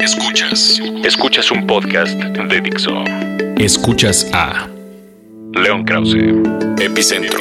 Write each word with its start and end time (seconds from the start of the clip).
Escuchas. 0.00 0.80
Escuchas 1.04 1.50
un 1.50 1.66
podcast 1.66 2.14
de 2.14 2.60
Dixo. 2.62 3.04
Escuchas 3.58 4.26
a 4.32 4.68
León 5.52 5.84
Krause, 5.84 6.16
Epicentro. 6.80 7.40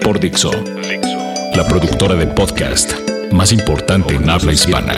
por 0.00 0.18
Dixo, 0.18 0.50
la 1.54 1.66
productora 1.68 2.14
de 2.14 2.26
podcast 2.28 2.94
más 3.30 3.52
importante 3.52 4.14
en 4.14 4.30
habla 4.30 4.54
hispana. 4.54 4.94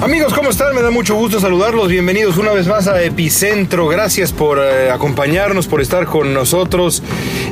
Amigos, 0.00 0.34
¿cómo 0.34 0.50
están? 0.50 0.74
Me 0.74 0.82
da 0.82 0.90
mucho 0.90 1.14
gusto 1.14 1.40
saludarlos. 1.40 1.88
Bienvenidos 1.88 2.36
una 2.36 2.52
vez 2.52 2.66
más 2.66 2.86
a 2.86 3.02
Epicentro. 3.02 3.88
Gracias 3.88 4.30
por 4.30 4.58
eh, 4.58 4.90
acompañarnos, 4.90 5.66
por 5.66 5.80
estar 5.80 6.04
con 6.04 6.34
nosotros. 6.34 7.02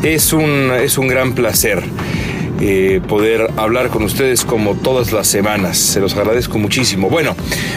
Es 0.02 0.34
un, 0.34 0.70
es 0.78 0.98
un 0.98 1.08
gran 1.08 1.34
placer. 1.34 1.82
Eh, 2.60 3.00
poder 3.06 3.50
hablar 3.56 3.88
con 3.88 4.02
ustedes 4.02 4.44
como 4.44 4.74
todas 4.74 5.12
las 5.12 5.26
semanas. 5.26 5.78
Se 5.78 6.00
los 6.00 6.16
agradezco 6.16 6.58
muchísimo. 6.58 7.10
Bueno, 7.10 7.34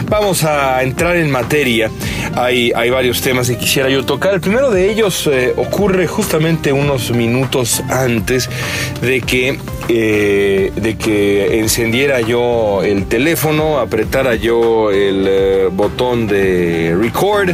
vamos 0.08 0.44
a 0.44 0.82
entrar 0.82 1.16
en 1.16 1.30
materia. 1.30 1.90
Hay, 2.34 2.72
varios 2.90 3.20
temas 3.20 3.48
que 3.48 3.56
quisiera 3.56 3.88
yo 3.88 4.04
tocar. 4.04 4.34
El 4.34 4.40
primero 4.40 4.70
de 4.70 4.90
ellos 4.90 5.28
eh, 5.30 5.52
ocurre 5.56 6.06
justamente 6.06 6.72
unos 6.72 7.10
minutos 7.10 7.82
antes 7.88 8.48
de 9.00 9.20
que, 9.20 9.58
eh, 9.88 10.72
de 10.74 10.96
que 10.96 11.60
encendiera 11.60 12.20
yo 12.20 12.82
el 12.82 13.06
teléfono, 13.06 13.78
apretara 13.78 14.34
yo 14.34 14.90
el 14.90 15.68
botón 15.72 16.26
de 16.26 16.96
record 17.00 17.50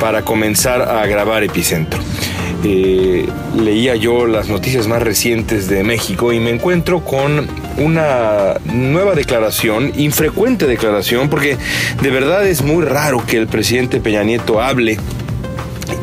para 0.00 0.22
comenzar 0.22 0.82
a 0.82 1.06
grabar 1.06 1.42
Epicentro. 1.42 2.00
Eh, 2.64 3.28
leía 3.56 3.94
yo 3.96 4.26
las 4.26 4.48
noticias 4.48 4.88
más 4.88 5.02
recientes 5.02 5.68
de 5.68 5.84
México 5.84 6.32
y 6.32 6.40
me 6.40 6.50
encuentro 6.50 7.00
con 7.04 7.46
una 7.78 8.54
nueva 8.64 9.14
declaración, 9.14 9.92
infrecuente 9.96 10.66
declaración, 10.66 11.28
porque 11.28 11.56
de 12.02 12.10
verdad 12.10 12.46
es 12.46 12.62
muy 12.62 12.84
raro 12.84 13.22
que 13.26 13.36
el 13.36 13.46
presidente 13.46 14.00
Peña 14.00 14.24
Nieto 14.24 14.60
hable 14.62 14.98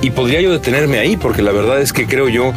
y 0.01 0.11
podría 0.11 0.41
yo 0.41 0.51
detenerme 0.51 0.99
ahí, 0.99 1.15
porque 1.17 1.41
la 1.41 1.51
verdad 1.51 1.81
es 1.81 1.93
que 1.93 2.05
creo 2.05 2.27
yo 2.27 2.53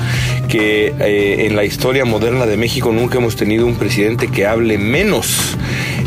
que 0.48 0.92
eh, 0.98 1.46
en 1.46 1.56
la 1.56 1.64
historia 1.64 2.04
moderna 2.04 2.44
de 2.44 2.56
México 2.56 2.92
nunca 2.92 3.18
hemos 3.18 3.36
tenido 3.36 3.66
un 3.66 3.76
presidente 3.76 4.28
que 4.28 4.46
hable 4.46 4.78
menos. 4.78 5.56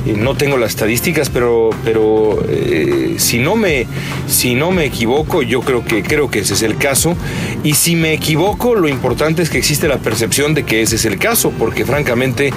Eh, 0.09 0.15
no 0.17 0.35
tengo 0.35 0.57
las 0.57 0.71
estadísticas, 0.71 1.29
pero, 1.29 1.69
pero 1.83 2.43
eh, 2.47 3.15
si, 3.17 3.39
no 3.39 3.55
me, 3.55 3.85
si 4.27 4.55
no 4.55 4.71
me 4.71 4.85
equivoco, 4.85 5.43
yo 5.43 5.61
creo 5.61 5.83
que, 5.83 6.03
creo 6.03 6.29
que 6.29 6.39
ese 6.39 6.53
es 6.53 6.63
el 6.63 6.77
caso. 6.77 7.15
Y 7.63 7.73
si 7.73 7.95
me 7.95 8.13
equivoco, 8.13 8.75
lo 8.75 8.87
importante 8.87 9.41
es 9.41 9.49
que 9.49 9.57
existe 9.57 9.87
la 9.87 9.97
percepción 9.97 10.53
de 10.53 10.63
que 10.63 10.81
ese 10.81 10.95
es 10.95 11.05
el 11.05 11.17
caso, 11.19 11.51
porque 11.57 11.85
francamente, 11.85 12.51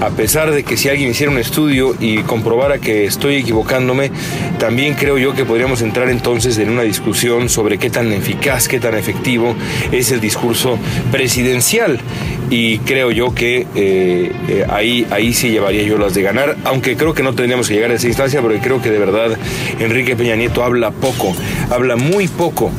a 0.00 0.10
pesar 0.10 0.50
de 0.52 0.64
que 0.64 0.76
si 0.76 0.88
alguien 0.88 1.10
hiciera 1.10 1.30
un 1.30 1.38
estudio 1.38 1.94
y 2.00 2.18
comprobara 2.18 2.78
que 2.78 3.04
estoy 3.04 3.36
equivocándome, 3.36 4.10
también 4.58 4.94
creo 4.94 5.18
yo 5.18 5.34
que 5.34 5.44
podríamos 5.44 5.82
entrar 5.82 6.08
entonces 6.08 6.56
en 6.58 6.70
una 6.70 6.82
discusión 6.82 7.48
sobre 7.48 7.78
qué 7.78 7.90
tan 7.90 8.12
eficaz, 8.12 8.68
qué 8.68 8.80
tan 8.80 8.96
efectivo 8.96 9.54
es 9.92 10.10
el 10.10 10.20
discurso 10.20 10.78
presidencial. 11.10 12.00
Y 12.56 12.78
creo 12.78 13.10
yo 13.10 13.34
que 13.34 13.66
eh, 13.74 14.30
eh, 14.46 14.64
ahí, 14.70 15.04
ahí 15.10 15.34
sí 15.34 15.50
llevaría 15.50 15.82
yo 15.82 15.98
las 15.98 16.14
de 16.14 16.22
ganar, 16.22 16.56
aunque 16.62 16.96
creo 16.96 17.12
que 17.12 17.24
no 17.24 17.34
tendríamos 17.34 17.66
que 17.66 17.74
llegar 17.74 17.90
a 17.90 17.94
esa 17.94 18.06
instancia, 18.06 18.40
porque 18.42 18.60
creo 18.60 18.80
que 18.80 18.92
de 18.92 18.98
verdad 19.00 19.36
Enrique 19.80 20.14
Peña 20.14 20.36
Nieto 20.36 20.62
habla 20.62 20.92
poco, 20.92 21.34
habla 21.68 21.96
muy 21.96 22.28
poco. 22.28 22.70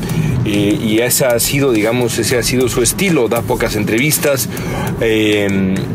Eh, 0.46 0.78
y 0.80 1.00
ese 1.00 1.26
ha 1.26 1.40
sido, 1.40 1.72
digamos, 1.72 2.20
ese 2.20 2.38
ha 2.38 2.44
sido 2.44 2.70
su 2.70 2.84
estilo, 2.84 3.28
da 3.28 3.42
pocas 3.42 3.76
entrevistas, 3.76 4.48
y, 5.02 5.06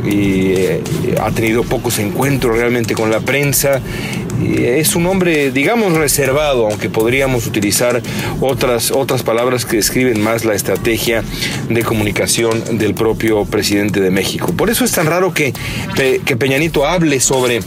eh, 0.07 0.83
ha 1.21 1.31
tenido 1.31 1.63
pocos 1.63 1.99
encuentros 1.99 2.57
realmente 2.57 2.95
con 2.95 3.11
la 3.11 3.21
prensa. 3.21 3.81
Es 4.59 4.97
un 4.97 5.07
hombre, 5.07 5.51
digamos, 5.53 5.93
reservado, 5.93 6.67
aunque 6.67 6.89
podríamos 6.89 7.47
utilizar 7.47 8.03
otras, 8.41 8.91
otras 8.91 9.23
palabras 9.23 9.65
que 9.67 9.77
describen 9.77 10.21
más 10.21 10.45
la 10.45 10.55
estrategia 10.55 11.23
de 11.69 11.83
comunicación 11.83 12.79
del 12.79 12.95
propio 12.95 13.45
presidente 13.45 14.01
de 14.01 14.11
México. 14.11 14.53
Por 14.57 14.71
eso 14.71 14.85
es 14.85 14.93
tan 14.93 15.07
raro 15.07 15.35
que, 15.35 15.53
que 16.25 16.37
Peñanito 16.37 16.87
hable 16.87 17.21
sobre 17.21 17.61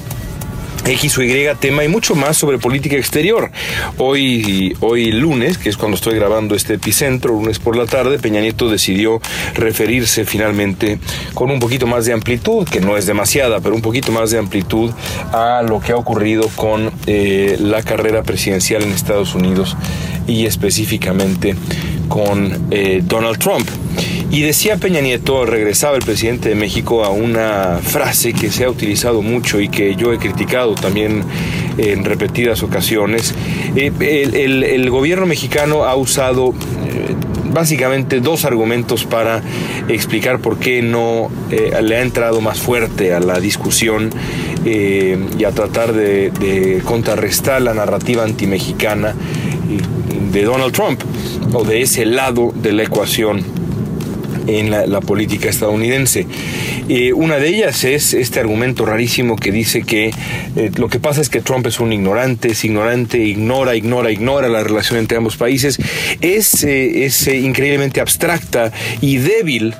X 0.85 1.17
o 1.17 1.23
Y 1.23 1.47
tema 1.59 1.83
y 1.83 1.87
mucho 1.87 2.15
más 2.15 2.37
sobre 2.37 2.57
política 2.57 2.95
exterior. 2.95 3.51
Hoy, 3.97 4.75
hoy 4.81 5.11
lunes, 5.11 5.57
que 5.57 5.69
es 5.69 5.77
cuando 5.77 5.95
estoy 5.95 6.15
grabando 6.15 6.55
este 6.55 6.75
epicentro, 6.75 7.33
lunes 7.33 7.59
por 7.59 7.75
la 7.75 7.85
tarde, 7.85 8.19
Peña 8.19 8.41
Nieto 8.41 8.69
decidió 8.69 9.21
referirse 9.53 10.25
finalmente 10.25 10.99
con 11.33 11.51
un 11.51 11.59
poquito 11.59 11.87
más 11.87 12.05
de 12.05 12.13
amplitud, 12.13 12.67
que 12.67 12.81
no 12.81 12.97
es 12.97 13.05
demasiada, 13.05 13.61
pero 13.61 13.75
un 13.75 13.81
poquito 13.81 14.11
más 14.11 14.31
de 14.31 14.39
amplitud 14.39 14.91
a 15.31 15.63
lo 15.67 15.79
que 15.79 15.93
ha 15.93 15.95
ocurrido 15.95 16.49
con 16.55 16.91
eh, 17.07 17.57
la 17.59 17.81
carrera 17.81 18.23
presidencial 18.23 18.83
en 18.83 18.91
Estados 18.91 19.35
Unidos 19.35 19.77
y 20.27 20.45
específicamente 20.45 21.55
con 22.09 22.67
eh, 22.71 23.01
Donald 23.03 23.39
Trump. 23.39 23.67
Y 24.33 24.41
decía 24.41 24.77
Peña 24.77 24.99
Nieto, 24.99 25.45
regresaba 25.45 25.95
el 25.95 26.01
presidente 26.01 26.49
de 26.49 26.55
México 26.55 27.05
a 27.05 27.11
una 27.11 27.77
frase 27.83 28.33
que 28.33 28.49
se 28.49 28.63
ha 28.63 28.69
utilizado 28.69 29.21
mucho 29.21 29.61
y 29.61 29.69
que 29.69 29.95
yo 29.95 30.11
he 30.11 30.17
criticado 30.17 30.73
también 30.73 31.23
en 31.77 32.03
repetidas 32.03 32.63
ocasiones. 32.63 33.35
Eh, 33.75 33.91
el, 34.33 34.89
gobierno 34.89 35.27
mexicano 35.27 35.83
ha 35.83 35.95
usado 35.95 36.49
eh, 36.49 37.13
básicamente 37.53 38.21
dos 38.21 38.43
argumentos 38.43 39.05
para 39.05 39.43
explicar 39.87 40.39
por 40.39 40.57
qué 40.57 40.81
no 40.81 41.29
eh, 41.51 41.79
le 41.83 41.97
ha 41.97 42.01
entrado 42.01 42.41
más 42.41 42.57
fuerte 42.59 43.13
a 43.13 43.19
la 43.19 43.39
discusión 43.39 44.09
y 44.65 45.43
a 45.43 45.51
tratar 45.51 45.93
de, 45.93 46.31
de 46.31 46.81
contrarrestar 46.83 47.61
la 47.61 47.75
narrativa 47.75 48.23
antimexicana 48.23 49.13
de 50.31 50.41
Donald 50.41 50.73
Trump 50.73 51.01
o 51.53 51.63
de 51.63 51.83
ese 51.83 52.05
lado 52.05 52.51
de 52.55 52.71
la 52.71 52.81
ecuación 52.81 53.61
en 54.47 54.71
la, 54.71 54.85
la 54.85 55.01
política 55.01 55.49
estadounidense. 55.49 56.25
Eh, 56.89 57.13
una 57.13 57.37
de 57.37 57.47
ellas 57.47 57.83
es 57.83 58.13
este 58.13 58.39
argumento 58.39 58.85
rarísimo 58.85 59.35
que 59.35 59.51
dice 59.51 59.83
que 59.83 60.11
eh, 60.55 60.71
lo 60.77 60.89
que 60.89 60.99
pasa 60.99 61.21
es 61.21 61.29
que 61.29 61.41
Trump 61.41 61.65
es 61.67 61.79
un 61.79 61.93
ignorante, 61.93 62.49
es 62.49 62.65
ignorante, 62.65 63.19
ignora, 63.19 63.75
ignora, 63.75 64.11
ignora 64.11 64.49
la 64.49 64.63
relación 64.63 64.99
entre 64.99 65.17
ambos 65.17 65.37
países. 65.37 65.79
Es, 66.21 66.63
eh, 66.63 67.05
es 67.05 67.27
eh, 67.27 67.37
increíblemente 67.37 68.01
abstracta 68.01 68.71
y 69.01 69.17
débil 69.17 69.75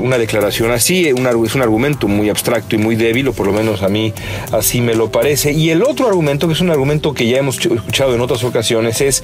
una 0.00 0.18
declaración 0.18 0.70
así, 0.70 1.06
es 1.06 1.14
un 1.54 1.62
argumento 1.62 2.08
muy 2.08 2.28
abstracto 2.28 2.76
y 2.76 2.78
muy 2.78 2.96
débil, 2.96 3.28
o 3.28 3.32
por 3.32 3.46
lo 3.46 3.52
menos 3.52 3.82
a 3.82 3.88
mí 3.88 4.12
así 4.52 4.80
me 4.80 4.94
lo 4.94 5.10
parece. 5.10 5.52
Y 5.52 5.70
el 5.70 5.82
otro 5.82 6.06
argumento, 6.06 6.46
que 6.46 6.54
es 6.54 6.60
un 6.60 6.70
argumento 6.70 7.12
que 7.14 7.26
ya 7.26 7.38
hemos 7.38 7.60
ch- 7.60 7.74
escuchado 7.74 8.14
en 8.14 8.20
otras 8.20 8.44
ocasiones, 8.44 9.00
es 9.00 9.22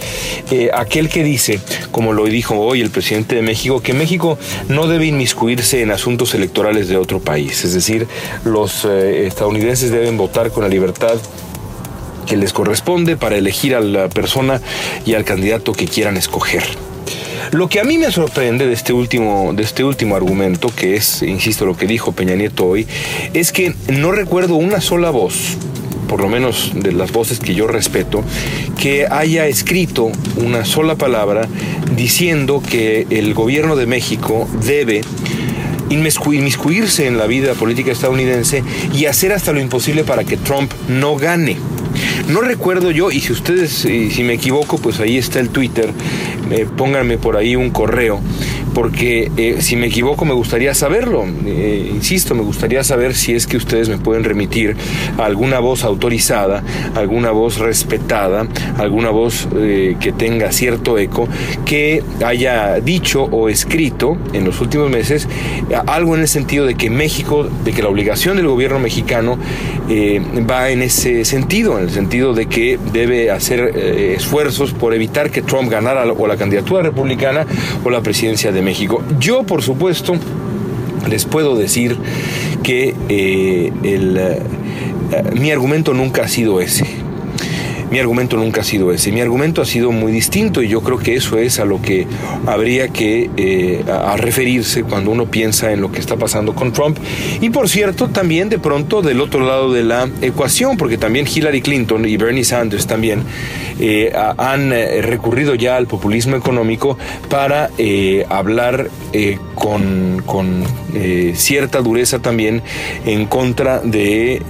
aquel 0.72 1.08
que 1.08 1.22
dice, 1.22 1.60
como 1.90 2.12
lo 2.12 2.24
dijo 2.26 2.58
hoy 2.58 2.80
el 2.80 2.90
presidente 2.90 3.34
de 3.34 3.42
México, 3.42 3.80
que 3.80 3.92
México 3.92 4.17
no 4.68 4.86
debe 4.86 5.06
inmiscuirse 5.06 5.82
en 5.82 5.90
asuntos 5.90 6.34
electorales 6.34 6.88
de 6.88 6.96
otro 6.96 7.20
país. 7.20 7.64
Es 7.64 7.72
decir, 7.72 8.06
los 8.44 8.84
eh, 8.84 9.26
estadounidenses 9.26 9.90
deben 9.90 10.16
votar 10.16 10.50
con 10.50 10.62
la 10.62 10.68
libertad 10.68 11.16
que 12.26 12.36
les 12.36 12.52
corresponde 12.52 13.16
para 13.16 13.36
elegir 13.36 13.74
a 13.74 13.80
la 13.80 14.08
persona 14.08 14.60
y 15.06 15.14
al 15.14 15.24
candidato 15.24 15.72
que 15.72 15.86
quieran 15.86 16.16
escoger. 16.16 16.62
Lo 17.52 17.68
que 17.68 17.80
a 17.80 17.84
mí 17.84 17.96
me 17.96 18.12
sorprende 18.12 18.66
de 18.66 18.74
este 18.74 18.92
último, 18.92 19.52
de 19.54 19.62
este 19.62 19.82
último 19.82 20.16
argumento, 20.16 20.70
que 20.74 20.96
es, 20.96 21.22
insisto, 21.22 21.64
lo 21.64 21.76
que 21.76 21.86
dijo 21.86 22.12
Peña 22.12 22.34
Nieto 22.34 22.66
hoy, 22.66 22.86
es 23.32 23.52
que 23.52 23.74
no 23.88 24.12
recuerdo 24.12 24.56
una 24.56 24.82
sola 24.82 25.08
voz, 25.08 25.56
por 26.08 26.20
lo 26.20 26.28
menos 26.28 26.72
de 26.74 26.92
las 26.92 27.12
voces 27.12 27.38
que 27.38 27.54
yo 27.54 27.66
respeto, 27.66 28.24
que 28.80 29.06
haya 29.10 29.46
escrito 29.46 30.10
una 30.36 30.64
sola 30.64 30.96
palabra 30.96 31.46
diciendo 31.94 32.62
que 32.68 33.06
el 33.10 33.34
gobierno 33.34 33.76
de 33.76 33.86
México 33.86 34.48
debe 34.64 35.02
inmiscu- 35.90 36.34
inmiscuirse 36.34 37.06
en 37.06 37.18
la 37.18 37.26
vida 37.26 37.54
política 37.54 37.92
estadounidense 37.92 38.62
y 38.94 39.06
hacer 39.06 39.32
hasta 39.32 39.52
lo 39.52 39.60
imposible 39.60 40.04
para 40.04 40.24
que 40.24 40.36
Trump 40.36 40.72
no 40.88 41.16
gane. 41.16 41.56
No 42.28 42.42
recuerdo 42.42 42.90
yo, 42.90 43.10
y 43.10 43.20
si 43.20 43.32
ustedes, 43.32 43.70
si 43.72 44.22
me 44.22 44.34
equivoco, 44.34 44.78
pues 44.78 45.00
ahí 45.00 45.16
está 45.16 45.40
el 45.40 45.48
Twitter, 45.48 45.90
eh, 46.50 46.66
pónganme 46.76 47.18
por 47.18 47.36
ahí 47.36 47.56
un 47.56 47.70
correo, 47.70 48.20
porque 48.74 49.30
eh, 49.36 49.56
si 49.60 49.76
me 49.76 49.86
equivoco 49.86 50.24
me 50.24 50.34
gustaría 50.34 50.74
saberlo. 50.74 51.24
Eh, 51.46 51.90
insisto, 51.92 52.34
me 52.34 52.42
gustaría 52.42 52.84
saber 52.84 53.14
si 53.14 53.34
es 53.34 53.46
que 53.46 53.56
ustedes 53.56 53.88
me 53.88 53.98
pueden 53.98 54.24
remitir 54.24 54.76
a 55.18 55.24
alguna 55.24 55.58
voz 55.58 55.84
autorizada, 55.84 56.62
alguna 56.94 57.30
voz 57.30 57.58
respetada, 57.58 58.46
alguna 58.78 59.10
voz 59.10 59.48
eh, 59.56 59.96
que 60.00 60.12
tenga 60.12 60.52
cierto 60.52 60.98
eco, 60.98 61.28
que 61.64 62.02
haya 62.24 62.80
dicho 62.80 63.24
o 63.24 63.48
escrito 63.48 64.16
en 64.32 64.44
los 64.44 64.60
últimos 64.60 64.90
meses 64.90 65.28
algo 65.86 66.14
en 66.14 66.22
el 66.22 66.28
sentido 66.28 66.66
de 66.66 66.74
que 66.74 66.90
México, 66.90 67.48
de 67.64 67.72
que 67.72 67.82
la 67.82 67.88
obligación 67.88 68.36
del 68.36 68.46
gobierno 68.46 68.78
mexicano 68.78 69.38
va 70.48 70.70
en 70.70 70.82
ese 70.82 71.24
sentido, 71.24 71.78
en 71.78 71.84
el 71.84 71.90
sentido 71.90 72.34
de 72.34 72.46
que 72.46 72.78
debe 72.92 73.30
hacer 73.30 73.60
esfuerzos 73.60 74.72
por 74.72 74.94
evitar 74.94 75.30
que 75.30 75.42
Trump 75.42 75.70
ganara 75.70 76.04
o 76.04 76.26
la 76.26 76.36
candidatura 76.36 76.82
republicana 76.82 77.46
o 77.84 77.90
la 77.90 78.02
presidencia 78.02 78.52
de 78.52 78.57
México. 78.62 79.02
Yo, 79.18 79.44
por 79.44 79.62
supuesto, 79.62 80.14
les 81.08 81.24
puedo 81.24 81.56
decir 81.56 81.96
que 82.62 82.94
eh, 83.08 83.72
el, 83.82 84.16
eh, 84.18 84.42
mi 85.34 85.50
argumento 85.50 85.94
nunca 85.94 86.22
ha 86.24 86.28
sido 86.28 86.60
ese. 86.60 86.86
Mi 87.90 87.98
argumento 87.98 88.36
nunca 88.36 88.60
ha 88.60 88.64
sido 88.64 88.92
ese. 88.92 89.12
Mi 89.12 89.20
argumento 89.20 89.62
ha 89.62 89.64
sido 89.64 89.92
muy 89.92 90.12
distinto 90.12 90.62
y 90.62 90.68
yo 90.68 90.82
creo 90.82 90.98
que 90.98 91.14
eso 91.14 91.38
es 91.38 91.58
a 91.58 91.64
lo 91.64 91.80
que 91.80 92.06
habría 92.46 92.88
que 92.88 93.30
eh, 93.36 93.84
referirse 94.16 94.82
cuando 94.82 95.10
uno 95.10 95.26
piensa 95.26 95.72
en 95.72 95.80
lo 95.80 95.90
que 95.90 95.98
está 95.98 96.16
pasando 96.16 96.54
con 96.54 96.72
Trump. 96.72 96.98
Y 97.40 97.50
por 97.50 97.68
cierto, 97.68 98.08
también 98.08 98.50
de 98.50 98.58
pronto 98.58 99.00
del 99.00 99.20
otro 99.20 99.40
lado 99.40 99.72
de 99.72 99.84
la 99.84 100.08
ecuación, 100.20 100.76
porque 100.76 100.98
también 100.98 101.26
Hillary 101.26 101.62
Clinton 101.62 102.06
y 102.06 102.16
Bernie 102.16 102.44
Sanders 102.44 102.86
también 102.86 103.22
eh, 103.80 104.12
han 104.36 104.72
eh, 104.72 105.00
recurrido 105.00 105.54
ya 105.54 105.76
al 105.76 105.86
populismo 105.86 106.36
económico 106.36 106.98
para 107.30 107.70
hablar 108.28 108.90
con, 109.54 110.22
con 110.26 110.64
cierta 111.34 111.80
dureza 111.80 112.18
también 112.18 112.62
en 113.06 113.26
contra 113.26 113.80
de 113.80 114.42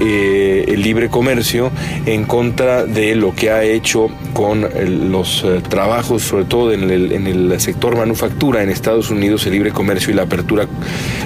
el 0.68 0.82
libre 0.82 1.08
comercio, 1.08 1.70
en 2.06 2.24
contra 2.24 2.84
de 2.84 3.14
lo 3.14 3.27
que 3.34 3.50
ha 3.50 3.62
hecho 3.64 4.08
con 4.32 4.66
los 5.10 5.44
eh, 5.44 5.60
trabajos, 5.68 6.22
sobre 6.22 6.44
todo 6.44 6.72
en 6.72 6.90
el, 6.90 7.60
sector 7.60 7.96
manufactura 7.96 8.62
en 8.62 8.70
Estados 8.70 9.10
Unidos, 9.10 9.46
el 9.46 9.52
libre 9.52 9.72
comercio 9.72 10.12
y 10.12 10.14
la 10.14 10.22
apertura, 10.22 10.66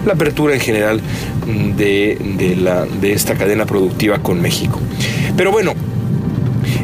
la 0.06 0.14
apertura 0.14 0.54
en 0.54 0.60
general 0.60 1.00
mm, 1.46 1.72
de 1.72 3.12
esta 3.12 3.34
cadena 3.34 3.66
productiva 3.66 4.18
con 4.18 4.40
México. 4.40 4.80
Pero 5.36 5.52
bueno, 5.52 5.74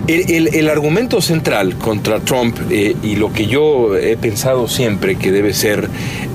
el, 0.09 0.71
argumento 0.71 1.21
central 1.21 1.77
contra 1.77 2.21
Trump 2.21 2.57
eh, 2.71 2.97
y 3.03 3.17
lo 3.17 3.33
que 3.33 3.47
yo 3.47 3.95
he 3.97 4.17
pensado 4.17 4.67
siempre 4.67 5.17
que 5.17 5.31
debe 5.31 5.53
ser 5.53 5.89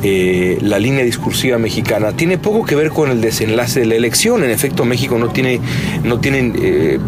eh, 0.04 0.58
la 0.62 0.80
línea 0.80 1.06
discursiva 1.06 1.58
mexicana 1.58 2.12
tiene 2.12 2.38
poco 2.38 2.66
que 2.66 2.76
ver 2.76 2.90
con 2.90 3.10
el 3.10 3.22
desenlace 3.22 3.80
de 3.80 3.86
la 3.86 3.96
elección. 3.96 4.44
En 4.44 4.50
efecto, 4.50 4.84
México 4.84 5.18
no 5.18 5.30
tiene, 5.30 5.62
no 6.04 6.20
tiene 6.20 6.52
eh, 6.62 7.00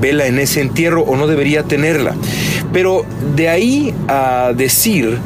vela 0.00 0.26
en 0.26 0.38
ese 0.38 0.60
entierro 0.60 1.02
o 1.02 1.16
no 1.16 1.26
debería 1.26 1.62
tenerla. 1.62 2.14
Pero 2.72 3.06
de 3.34 3.48
ahí 3.48 3.94
a 4.08 4.52
decir 4.54 5.18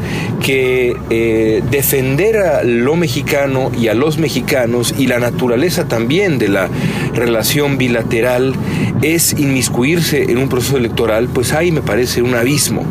que 0.42 0.96
eh, 1.10 1.62
defender 1.70 2.36
a 2.38 2.62
lo 2.62 2.94
mexicano 2.94 3.72
y 3.76 3.88
a 3.88 3.94
los 3.94 4.18
mexicanos 4.18 4.94
y 4.96 5.06
la 5.06 5.18
naturaleza 5.18 5.88
también 5.88 6.38
de 6.38 6.48
la 6.48 6.68
relación 7.14 7.78
bilateral 7.78 8.54
es 9.02 9.32
inmiscuirse 9.38 10.30
en 10.30 10.38
un 10.38 10.48
proceso 10.48 10.76
electoral, 10.76 11.28
pues 11.28 11.52
ahí 11.52 11.72
me 11.72 11.82
parece 11.82 12.22
un 12.22 12.34
abismo. 12.34 12.84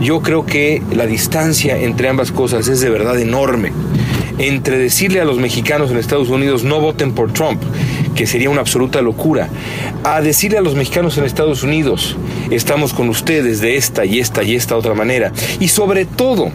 Yo 0.00 0.20
creo 0.20 0.44
que 0.44 0.82
la 0.94 1.06
distancia 1.06 1.78
entre 1.78 2.08
ambas 2.08 2.32
cosas 2.32 2.68
es 2.68 2.80
de 2.80 2.90
verdad 2.90 3.18
enorme. 3.18 3.72
Entre 4.38 4.78
decirle 4.78 5.20
a 5.20 5.24
los 5.24 5.38
mexicanos 5.38 5.90
en 5.90 5.96
Estados 5.96 6.28
Unidos 6.28 6.64
no 6.64 6.80
voten 6.80 7.12
por 7.12 7.32
Trump 7.32 7.62
que 8.14 8.26
sería 8.26 8.50
una 8.50 8.60
absoluta 8.60 9.02
locura, 9.02 9.48
a 10.04 10.20
decirle 10.20 10.58
a 10.58 10.62
los 10.62 10.74
mexicanos 10.74 11.18
en 11.18 11.24
Estados 11.24 11.62
Unidos, 11.62 12.16
estamos 12.50 12.94
con 12.94 13.08
ustedes 13.08 13.60
de 13.60 13.76
esta 13.76 14.04
y 14.04 14.20
esta 14.20 14.42
y 14.42 14.54
esta 14.54 14.76
otra 14.76 14.94
manera, 14.94 15.32
y 15.60 15.68
sobre 15.68 16.04
todo 16.04 16.50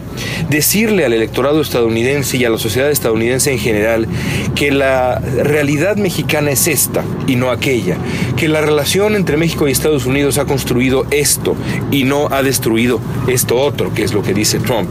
decirle 0.48 1.04
al 1.04 1.12
electorado 1.12 1.60
estadounidense 1.60 2.36
y 2.36 2.44
a 2.44 2.50
la 2.50 2.58
sociedad 2.58 2.90
estadounidense 2.90 3.52
en 3.52 3.58
general 3.58 4.06
que 4.54 4.70
la 4.70 5.18
realidad 5.18 5.96
mexicana 5.96 6.50
es 6.50 6.66
esta 6.66 7.04
y 7.26 7.36
no 7.36 7.50
aquella, 7.50 7.96
que 8.36 8.48
la 8.48 8.60
relación 8.60 9.16
entre 9.16 9.36
México 9.36 9.68
y 9.68 9.72
Estados 9.72 10.06
Unidos 10.06 10.38
ha 10.38 10.44
construido 10.44 11.06
esto 11.10 11.56
y 11.90 12.04
no 12.04 12.28
ha 12.30 12.42
destruido 12.42 13.00
esto 13.28 13.56
otro, 13.56 13.92
que 13.92 14.02
es 14.02 14.12
lo 14.12 14.22
que 14.22 14.34
dice 14.34 14.58
Trump. 14.58 14.88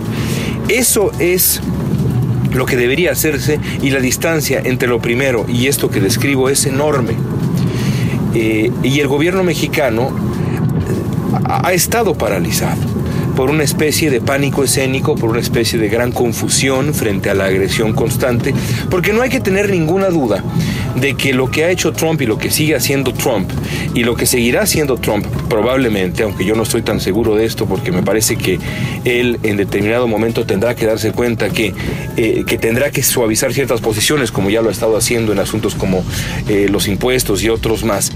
Eso 0.68 1.12
es 1.20 1.62
lo 2.54 2.66
que 2.66 2.76
debería 2.76 3.12
hacerse 3.12 3.60
y 3.82 3.92
la 3.92 4.00
distancia 4.00 4.62
entre 4.64 4.88
lo 4.88 5.00
primero 5.00 5.46
y 5.48 5.68
esto 5.68 5.90
que 5.90 6.00
describo 6.00 6.50
es 6.50 6.66
enorme. 6.66 7.14
Eh, 8.34 8.72
y 8.84 9.00
el 9.00 9.08
gobierno 9.08 9.44
mexicano 9.44 10.12
ha 11.46 11.74
estado 11.74 12.16
paralizado 12.16 12.82
por 13.36 13.50
una 13.50 13.64
especie 13.64 14.12
de 14.12 14.20
pánico 14.20 14.66
escénico, 14.66 15.16
por 15.16 15.30
una 15.30 15.40
especie 15.40 15.80
de 15.80 15.88
gran 15.88 16.12
confusión 16.12 16.94
frente 16.94 17.30
a 17.30 17.34
la 17.34 17.46
agresión 17.46 17.94
constante, 17.94 18.54
porque 18.90 19.14
no 19.14 19.22
hay 19.22 19.30
que 19.30 19.40
tener 19.40 19.70
ninguna 19.70 20.10
duda 20.10 20.44
de 20.96 21.16
que 21.16 21.34
lo 21.34 21.50
que 21.50 21.64
ha 21.64 21.70
hecho 21.70 21.92
Trump 21.94 22.22
y 22.22 22.26
lo 22.26 22.38
que 22.38 22.52
sigue 22.52 22.76
haciendo 22.76 23.14
Trump 23.14 23.50
y 23.94 24.04
lo 24.04 24.16
que 24.16 24.26
seguirá 24.26 24.62
haciendo 24.62 24.98
Trump 24.98 25.26
probablemente, 25.50 26.24
aunque 26.24 26.46
yo 26.46 26.56
no 26.56 26.64
estoy 26.64 26.82
tan 26.82 27.00
seguro 27.00 27.36
de 27.36 27.46
esto 27.46 27.66
porque 27.66 27.92
me 27.92 28.04
parece 28.04 28.36
que 28.36 28.60
él 29.06 29.40
en 29.44 29.58
determinado 29.58 30.08
momento 30.08 30.46
tendrá 30.46 30.76
que 30.76 30.86
darse 30.86 31.12
cuenta 31.12 31.50
que, 31.50 31.74
eh, 32.18 32.44
que 32.46 32.58
tendrá 32.58 32.92
que 32.92 33.04
suavizar 33.04 33.54
ciertas 33.54 33.82
posiciones 33.82 34.32
como 34.32 34.50
ya 34.50 34.62
lo 34.62 34.70
ha 34.70 34.72
estado 34.72 34.98
haciendo 34.98 35.32
en 35.32 35.40
asuntos 35.40 35.76
como 35.76 36.04
eh, 36.48 36.68
los 36.70 36.88
impuestos 36.88 37.44
y 37.44 37.50
otros 37.50 37.84
más. 37.84 38.12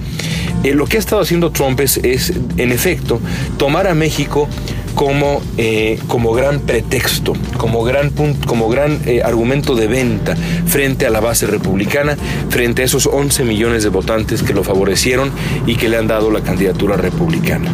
Eh, 0.63 0.73
lo 0.73 0.85
que 0.85 0.97
ha 0.97 0.99
estado 0.99 1.21
haciendo 1.21 1.51
Trump 1.51 1.79
es, 1.79 1.97
es 1.97 2.33
en 2.57 2.71
efecto 2.71 3.19
tomar 3.57 3.87
a 3.87 3.93
México 3.93 4.47
como, 4.95 5.41
eh, 5.57 5.99
como 6.07 6.33
gran 6.33 6.59
pretexto, 6.59 7.33
como 7.57 7.83
gran, 7.83 8.11
como 8.45 8.69
gran 8.69 8.99
eh, 9.05 9.21
argumento 9.23 9.75
de 9.75 9.87
venta 9.87 10.35
frente 10.65 11.05
a 11.05 11.09
la 11.09 11.19
base 11.19 11.47
republicana, 11.47 12.17
frente 12.49 12.81
a 12.81 12.85
esos 12.85 13.07
11 13.07 13.43
millones 13.43 13.83
de 13.83 13.89
votantes 13.89 14.43
que 14.43 14.53
lo 14.53 14.63
favorecieron 14.63 15.31
y 15.65 15.75
que 15.75 15.89
le 15.89 15.97
han 15.97 16.07
dado 16.07 16.31
la 16.31 16.41
candidatura 16.41 16.97
republicana. 16.97 17.71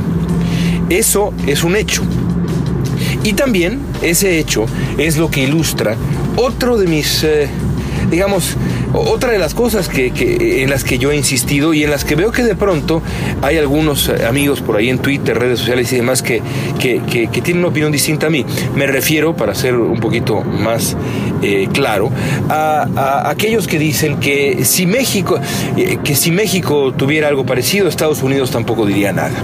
Eso 0.90 1.34
es 1.46 1.64
un 1.64 1.76
hecho. 1.76 2.04
Y 3.24 3.34
también 3.34 3.80
ese 4.02 4.40
hecho 4.40 4.66
es 4.98 5.18
lo 5.18 5.30
que 5.30 5.44
ilustra 5.44 5.96
otro 6.36 6.78
de 6.78 6.88
mis, 6.88 7.24
eh, 7.24 7.50
digamos, 8.10 8.56
otra 8.94 9.32
de 9.32 9.40
las 9.40 9.54
cosas 9.54 9.90
que, 9.90 10.12
en 10.64 10.70
las 10.70 10.84
que 10.84 10.98
yo 10.98 11.12
he 11.12 11.16
insistido 11.16 11.74
y 11.74 11.84
en 11.84 11.92
las 11.92 12.06
que 12.06 12.16
veo 12.16 12.32
que 12.32 12.44
de 12.44 12.56
pronto 12.56 13.02
hay 13.42 13.58
algunos 13.58 14.10
eh, 14.10 14.26
amigos 14.26 14.62
por 14.62 14.78
ahí 14.78 14.90
en 14.90 15.00
Twitter, 15.00 15.38
redes 15.38 15.60
sociales 15.60 15.92
y 15.94 15.98
demás 15.98 16.22
que, 16.22 16.42
tienen 16.80 17.60
una 17.60 17.68
opinión 17.70 17.92
distinta 17.92 18.28
a 18.28 18.30
mí. 18.30 18.46
Me 18.76 18.88
refiero, 18.88 19.36
para 19.36 19.56
ser 19.56 19.76
un 19.76 20.00
poquito 20.00 20.42
más 20.42 20.96
eh, 21.42 21.68
claro, 21.72 22.12
a, 22.50 23.30
aquellos 23.30 23.68
que 23.68 23.80
dicen 23.80 24.20
que 24.20 24.66
si 24.66 24.86
México, 24.86 25.40
eh, 25.78 25.98
que 26.04 26.16
si 26.16 26.32
México 26.32 26.94
tuviera 26.94 27.28
algo 27.28 27.46
parecido, 27.46 27.88
Estados 27.88 28.24
Unidos 28.24 28.52
tampoco 28.52 28.86
diría 28.86 29.14
nada. 29.14 29.44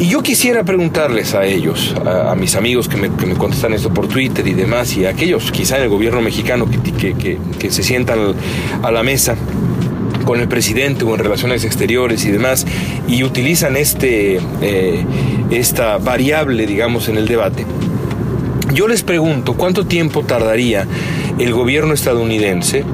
Y 0.00 0.08
yo 0.08 0.22
quisiera 0.22 0.64
preguntarles 0.64 1.34
a 1.34 1.44
ellos, 1.44 1.94
a, 2.06 2.34
mis 2.34 2.56
amigos 2.56 2.88
que 2.88 2.96
me, 2.96 3.10
contestan 3.34 3.74
esto 3.74 3.92
por 3.92 4.08
Twitter 4.08 4.48
y 4.48 4.54
demás, 4.54 4.96
y 4.96 5.04
a 5.04 5.10
aquellos 5.10 5.52
quizá 5.52 5.76
en 5.76 5.82
el 5.82 5.88
gobierno 5.90 6.22
mexicano 6.22 6.66
que, 6.70 7.38
que, 7.58 7.70
se 7.70 7.82
sientan 7.82 8.34
a 8.82 8.90
la 8.90 9.02
mesa 9.02 9.36
con 10.24 10.40
el 10.40 10.48
presidente 10.48 11.04
o 11.04 11.14
en 11.14 11.18
relaciones 11.18 11.66
exteriores 11.66 12.24
y 12.24 12.30
demás, 12.30 12.66
y 13.08 13.24
utilizan 13.24 13.76
este, 13.76 14.40
eh, 14.62 15.04
esta 15.50 15.98
variable, 15.98 16.66
digamos, 16.66 17.10
en 17.10 17.18
el 17.18 17.28
debate. 17.28 17.66
Yo 18.72 18.88
les 18.88 19.02
pregunto, 19.02 19.52
¿cuánto 19.52 19.84
tiempo 19.84 20.22
tardaría 20.22 20.86
el 21.38 21.52
gobierno 21.52 21.92
estadounidense 21.92 22.84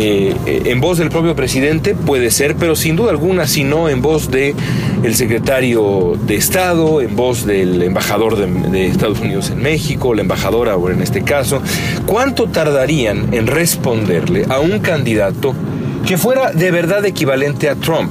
eh, 0.00 0.62
en 0.66 0.80
voz 0.80 0.98
del 0.98 1.10
propio 1.10 1.34
presidente 1.34 1.94
puede 1.94 2.30
ser, 2.30 2.54
pero 2.54 2.76
sin 2.76 2.94
duda 2.94 3.10
alguna, 3.10 3.46
si 3.46 3.64
no 3.64 3.88
en 3.88 4.00
voz 4.00 4.30
de 4.30 4.54
el 5.02 5.14
secretario 5.16 6.16
de 6.26 6.36
Estado, 6.36 7.00
en 7.00 7.16
voz 7.16 7.44
del 7.44 7.82
embajador 7.82 8.36
de, 8.36 8.46
de 8.70 8.86
Estados 8.86 9.20
Unidos 9.20 9.50
en 9.50 9.60
México, 9.60 10.14
la 10.14 10.22
embajadora, 10.22 10.76
o 10.76 10.88
en 10.90 11.02
este 11.02 11.22
caso, 11.22 11.60
¿cuánto 12.06 12.48
tardarían 12.48 13.34
en 13.34 13.46
responderle 13.48 14.46
a 14.48 14.60
un 14.60 14.78
candidato 14.78 15.54
que 16.06 16.16
fuera 16.16 16.52
de 16.52 16.70
verdad 16.70 17.04
equivalente 17.04 17.68
a 17.68 17.74
Trump? 17.74 18.10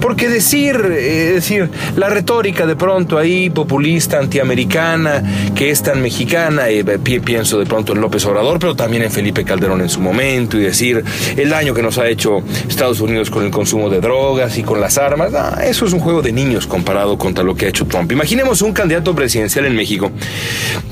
Porque 0.00 0.28
decir, 0.28 0.76
eh, 0.84 1.32
decir, 1.34 1.70
la 1.96 2.08
retórica 2.08 2.66
de 2.66 2.76
pronto 2.76 3.18
ahí 3.18 3.50
populista, 3.50 4.18
antiamericana, 4.18 5.22
que 5.54 5.70
es 5.70 5.82
tan 5.82 6.02
mexicana, 6.02 6.68
eh, 6.68 6.84
pienso 7.24 7.58
de 7.58 7.66
pronto 7.66 7.92
en 7.92 8.00
López 8.00 8.24
Obrador, 8.26 8.58
pero 8.58 8.74
también 8.74 9.02
en 9.02 9.10
Felipe 9.10 9.44
Calderón 9.44 9.80
en 9.80 9.88
su 9.88 10.00
momento, 10.00 10.58
y 10.58 10.62
decir 10.62 11.04
el 11.36 11.50
daño 11.50 11.74
que 11.74 11.82
nos 11.82 11.98
ha 11.98 12.08
hecho 12.08 12.42
Estados 12.68 13.00
Unidos 13.00 13.30
con 13.30 13.44
el 13.44 13.50
consumo 13.50 13.88
de 13.88 14.00
drogas 14.00 14.58
y 14.58 14.62
con 14.62 14.80
las 14.80 14.98
armas, 14.98 15.32
eso 15.64 15.86
es 15.86 15.92
un 15.92 16.00
juego 16.00 16.22
de 16.22 16.32
niños 16.32 16.66
comparado 16.66 17.18
contra 17.18 17.44
lo 17.44 17.54
que 17.54 17.66
ha 17.66 17.68
hecho 17.68 17.86
Trump. 17.86 18.10
Imaginemos 18.12 18.62
un 18.62 18.72
candidato 18.72 19.14
presidencial 19.14 19.66
en 19.66 19.76
México 19.76 20.10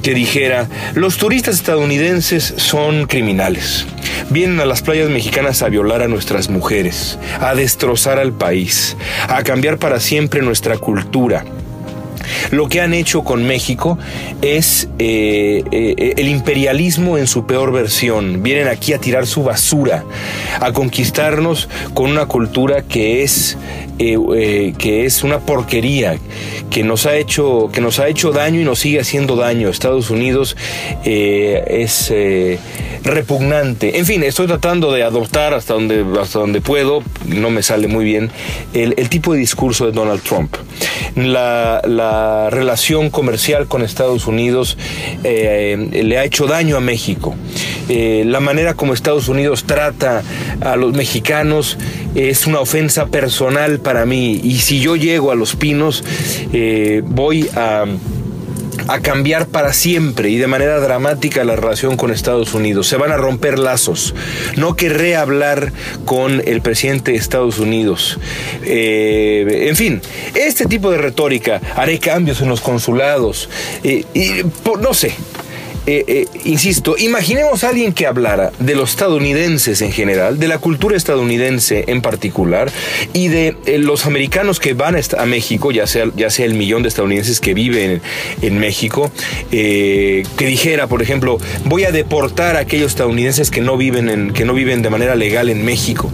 que 0.03 0.15
dijera, 0.15 0.69
los 0.95 1.17
turistas 1.17 1.57
estadounidenses 1.57 2.55
son 2.57 3.07
criminales, 3.07 3.87
vienen 4.31 4.61
a 4.61 4.65
las 4.65 4.83
playas 4.83 5.11
mexicanas 5.11 5.63
a 5.63 5.69
violar 5.69 6.03
a 6.03 6.09
nuestras 6.09 6.49
mujeres, 6.49 7.19
a 7.41 7.55
destrozar 7.55 8.19
al 8.19 8.33
país, 8.33 8.82
a 9.29 9.43
cambiar 9.43 9.79
para 9.79 10.01
siempre 10.01 10.43
nuestra 10.43 10.77
cultura. 10.79 11.45
Lo 12.51 12.69
que 12.69 12.81
han 12.81 12.95
hecho 12.95 13.25
con 13.25 13.45
México 13.45 13.99
es 14.41 14.89
eh, 14.99 15.63
eh, 15.71 16.15
el 16.17 16.29
imperialismo 16.29 17.19
en 17.19 17.27
su 17.27 17.47
peor 17.47 17.73
versión. 17.73 18.43
Vienen 18.43 18.69
aquí 18.69 18.93
a 18.93 18.99
tirar 18.99 19.27
su 19.27 19.43
basura, 19.43 20.05
a 20.61 20.73
conquistarnos 20.73 21.69
con 21.95 22.11
una 22.11 22.27
cultura 22.27 22.83
que 22.83 23.23
es, 23.23 23.57
eh, 23.99 24.75
que 24.79 25.05
es 25.05 25.23
una 25.23 25.41
porquería, 25.41 26.19
que 26.71 26.83
nos, 26.83 27.07
ha 27.07 27.17
hecho, 27.17 27.71
que 27.73 27.81
nos 27.81 27.99
ha 27.99 28.09
hecho 28.09 28.33
daño 28.33 28.61
y 28.61 28.65
nos 28.65 28.79
sigue 28.79 29.01
haciendo 29.01 29.37
daño. 29.37 29.69
Estados 29.69 30.11
Unidos 30.11 30.57
es 31.05 32.11
repugnante. 33.05 33.99
En 33.99 34.07
fin, 34.07 34.23
estoy 34.23 34.47
tratando 34.47 34.93
de 34.93 35.03
adoptar 35.03 35.55
hasta 35.55 35.75
donde, 35.75 36.05
hasta 36.21 36.39
donde 36.39 36.61
puedo, 36.61 37.03
no 37.27 37.51
me 37.51 37.63
sale 37.63 37.89
muy 37.89 38.05
bien, 38.05 38.31
el, 38.73 39.09
tipo 39.09 39.33
de 39.33 39.39
discurso 39.39 39.87
de 39.87 39.93
Donald 39.93 40.23
Trump. 40.23 40.57
La, 41.17 41.81
relación 42.51 43.11
comercial 43.11 43.67
con 43.67 43.83
Estados 43.83 44.27
Unidos 44.27 44.77
eh, 45.25 45.89
le 46.03 46.19
ha 46.19 46.25
hecho 46.25 46.47
daño 46.47 46.77
a 46.77 46.81
México. 46.81 47.35
Eh, 47.89 48.25
la 48.27 48.41
manera 48.41 48.75
como 48.75 48.95
Estados 48.95 49.29
Unidos 49.29 49.65
trata 49.65 50.23
a 50.61 50.77
los 50.77 50.93
mexicanos 50.95 51.79
es 52.15 52.47
una 52.47 52.61
ofensa 52.61 53.07
personal 53.07 53.81
para 53.81 54.07
mí. 54.07 54.41
Y 54.43 54.59
si 54.59 54.81
yo 54.81 54.97
llego 54.97 55.31
a 55.31 55.35
Los 55.35 55.57
Pinos, 55.57 56.05
eh, 56.53 57.03
voy 57.05 57.49
a 57.55 57.85
a 58.89 59.01
cambiar 59.01 59.47
para 59.47 59.73
siempre 59.73 60.31
y 60.31 60.37
de 60.37 60.47
manera 60.47 60.81
dramática 60.81 61.45
la 61.45 61.57
relación 61.57 61.97
con 61.97 62.11
Estados 62.11 62.55
Unidos. 62.55 62.87
Se 62.87 62.97
van 62.97 63.13
a 63.13 63.17
romper 63.17 63.59
lazos. 63.59 64.15
No 64.57 64.77
querré 64.77 65.17
hablar 65.17 65.73
con 66.05 66.43
el 66.47 66.61
presidente 66.63 67.13
de 67.13 67.19
Estados 67.19 67.59
Unidos. 67.59 68.19
Eh, 68.65 69.67
en 69.69 69.77
fin, 69.77 70.01
este 70.35 70.67
tipo 70.67 70.91
de 70.91 70.99
retórica, 70.99 71.61
haré 71.77 71.99
cambios 71.99 72.41
en 72.41 72.49
los 72.49 72.61
consulados. 72.61 73.49
Eh, 73.85 74.05
y, 74.15 74.31
no 74.81 74.95
sé, 74.95 75.13
eh, 75.85 76.05
eh, 76.07 76.27
insisto, 76.45 76.97
imaginemos 76.97 77.65
a 77.65 77.71
alguien 77.71 77.93
que 77.93 78.07
hablara 78.07 78.53
de 78.61 78.77
los 78.77 78.91
estadounidenses 78.91 79.83
en 79.83 79.91
general, 79.91 80.39
de 80.39 80.47
la 80.47 80.59
cultura 80.59 80.97
estadounidense 80.97 81.85
en 81.89 82.03
particular, 82.03 82.71
y 83.13 83.29
de 83.29 83.57
eh, 83.67 83.79
los 83.79 84.07
americanos 84.07 84.61
que 84.61 84.75
van 84.75 84.95
a, 84.97 85.27
México, 85.27 85.73
ya 85.73 85.89
sea, 85.89 86.05
ya 86.15 86.31
sea 86.31 86.47
el 86.47 86.55
millón 86.55 86.83
de 86.83 86.89
estadounidenses 86.89 87.41
que 87.41 87.55
viven 87.55 88.01
en, 88.43 88.59
México, 88.59 89.11
que 89.51 90.25
dijera, 90.39 90.87
por 90.87 91.03
ejemplo, 91.03 91.39
voy 91.65 91.85
a 91.85 91.91
deportar 91.91 92.57
a 92.57 92.61
aquellos 92.61 92.93
estadounidenses 92.93 93.51
que 93.51 93.61
no 93.61 93.77
viven, 93.77 94.09
en, 94.09 94.33
que 94.33 94.45
no 94.45 94.55
viven 94.55 94.83
de 94.83 94.91
manera 94.91 95.17
legal 95.17 95.49
en 95.49 95.65
México 95.65 96.13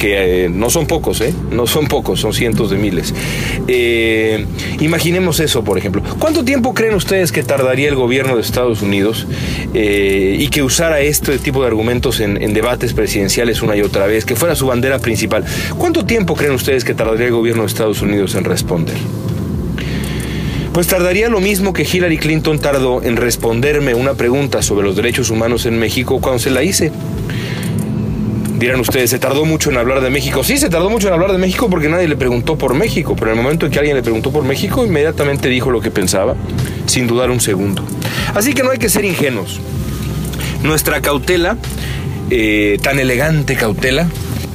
que 0.00 0.44
eh, 0.44 0.48
no 0.48 0.70
son 0.70 0.86
pocos, 0.86 1.20
¿eh? 1.20 1.34
No 1.52 1.66
son 1.66 1.86
pocos, 1.86 2.18
son 2.18 2.32
cientos 2.32 2.70
de 2.70 2.78
miles. 2.78 3.14
Eh, 3.68 4.46
imaginemos 4.80 5.38
eso, 5.40 5.62
por 5.62 5.76
ejemplo. 5.76 6.02
¿Cuánto 6.18 6.42
tiempo 6.42 6.72
creen 6.72 6.94
ustedes 6.94 7.30
que 7.30 7.42
tardaría 7.42 7.88
el 7.88 7.96
gobierno 7.96 8.34
de 8.34 8.40
Estados 8.40 8.80
Unidos 8.80 9.26
y 9.74 10.48
que 10.48 10.62
usara 10.62 11.00
este 11.00 11.38
tipo 11.38 11.60
de 11.60 11.68
argumentos 11.68 12.20
en, 12.20 12.42
en, 12.42 12.54
debates 12.54 12.94
presidenciales 12.94 13.60
una 13.60 13.76
y 13.76 13.82
otra 13.82 14.06
vez, 14.06 14.24
que 14.24 14.34
fuera 14.34 14.56
su 14.56 14.66
bandera 14.66 14.98
principal? 14.98 15.44
¿Cuánto 15.76 16.06
tiempo 16.06 16.34
creen 16.34 16.54
ustedes 16.54 16.82
que 16.82 16.94
tardaría 16.94 17.26
el 17.26 17.32
gobierno 17.32 17.62
de 17.62 17.68
Estados 17.68 18.00
Unidos 18.00 18.34
en 18.34 18.44
responder? 18.44 18.96
Pues 20.72 20.86
tardaría 20.86 21.28
lo 21.28 21.40
mismo 21.40 21.72
que 21.74 21.82
Hillary 21.82 22.16
Clinton 22.16 22.58
tardó 22.58 23.02
en 23.02 23.16
responderme 23.16 23.94
una 23.94 24.14
pregunta 24.14 24.62
sobre 24.62 24.86
los 24.86 24.96
derechos 24.96 25.28
humanos 25.28 25.66
en 25.66 25.78
México 25.78 26.20
cuando 26.20 26.38
se 26.38 26.50
la 26.50 26.62
hice. 26.62 26.90
Dirán 28.60 28.78
ustedes, 28.78 29.08
¿se 29.08 29.18
tardó 29.18 29.46
mucho 29.46 29.70
en 29.70 29.78
hablar 29.78 30.02
de 30.02 30.10
México? 30.10 30.44
Sí, 30.44 30.58
se 30.58 30.68
tardó 30.68 30.90
mucho 30.90 31.08
en 31.08 31.14
hablar 31.14 31.32
de 31.32 31.38
México 31.38 31.70
porque 31.70 31.88
nadie 31.88 32.06
le 32.06 32.16
preguntó 32.16 32.58
por 32.58 32.74
México, 32.74 33.16
pero 33.16 33.32
en 33.32 33.38
el 33.38 33.42
momento 33.42 33.64
en 33.64 33.72
que 33.72 33.78
alguien 33.78 33.96
le 33.96 34.02
preguntó 34.02 34.30
por 34.30 34.44
México, 34.44 34.84
inmediatamente 34.84 35.48
dijo 35.48 35.70
lo 35.70 35.80
que 35.80 35.90
pensaba, 35.90 36.36
sin 36.84 37.06
dudar 37.06 37.30
un 37.30 37.40
segundo. 37.40 37.82
Así 38.34 38.52
que 38.52 38.62
no 38.62 38.70
hay 38.70 38.76
que 38.76 38.90
ser 38.90 39.06
ingenuos. 39.06 39.62
Nuestra 40.62 41.00
cautela, 41.00 41.56
eh, 42.28 42.78
tan 42.82 42.98
elegante 42.98 43.56
cautela, 43.56 44.06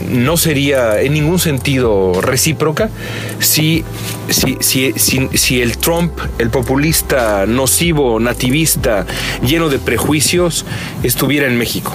no 0.07 0.37
sería 0.37 1.01
en 1.01 1.13
ningún 1.13 1.39
sentido 1.39 2.21
recíproca 2.21 2.91
si, 3.39 3.83
si, 4.29 4.57
si, 4.59 4.93
si, 5.33 5.61
el 5.63 5.79
Trump, 5.79 6.11
el 6.37 6.51
populista 6.51 7.47
nocivo, 7.47 8.19
nativista, 8.19 9.07
lleno 9.41 9.67
de 9.69 9.79
prejuicios, 9.79 10.63
estuviera 11.01 11.47
en 11.47 11.57
México 11.57 11.91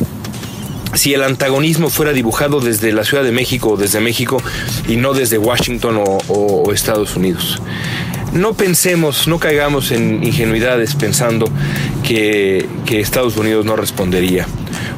si 0.95 1.15
el 1.15 1.23
antagonismo 1.23 1.91
fuera 1.91 2.13
dibujado 2.13 2.61
desde 2.61 2.93
la 2.93 3.05
Ciudad 3.05 3.23
de 3.23 3.33
México 3.33 3.71
o 3.71 3.77
desde 3.77 4.01
México 4.01 4.43
y 4.89 4.97
no 4.97 5.15
desde 5.15 5.39
Washington 5.39 6.03
o, 6.29 6.73
Estados 6.73 7.17
Unidos. 7.17 7.61
No 8.33 8.55
pensemos, 8.55 9.27
no 9.27 9.39
caigamos 9.39 9.91
en 9.91 10.23
ingenuidades 10.23 10.95
pensando 10.95 11.47
que, 12.03 12.69
Estados 12.91 13.37
Unidos 13.37 13.65
no 13.65 13.77
respondería 13.77 14.47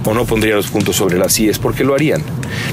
o 0.05 0.15
no 0.15 0.25
pondría 0.25 0.57
los 0.57 0.69
puntos 0.69 0.97
sobre 0.97 1.19
las 1.19 1.39
IES, 1.39 1.59
porque 1.59 1.85
lo 1.85 1.95
harían. 1.95 2.23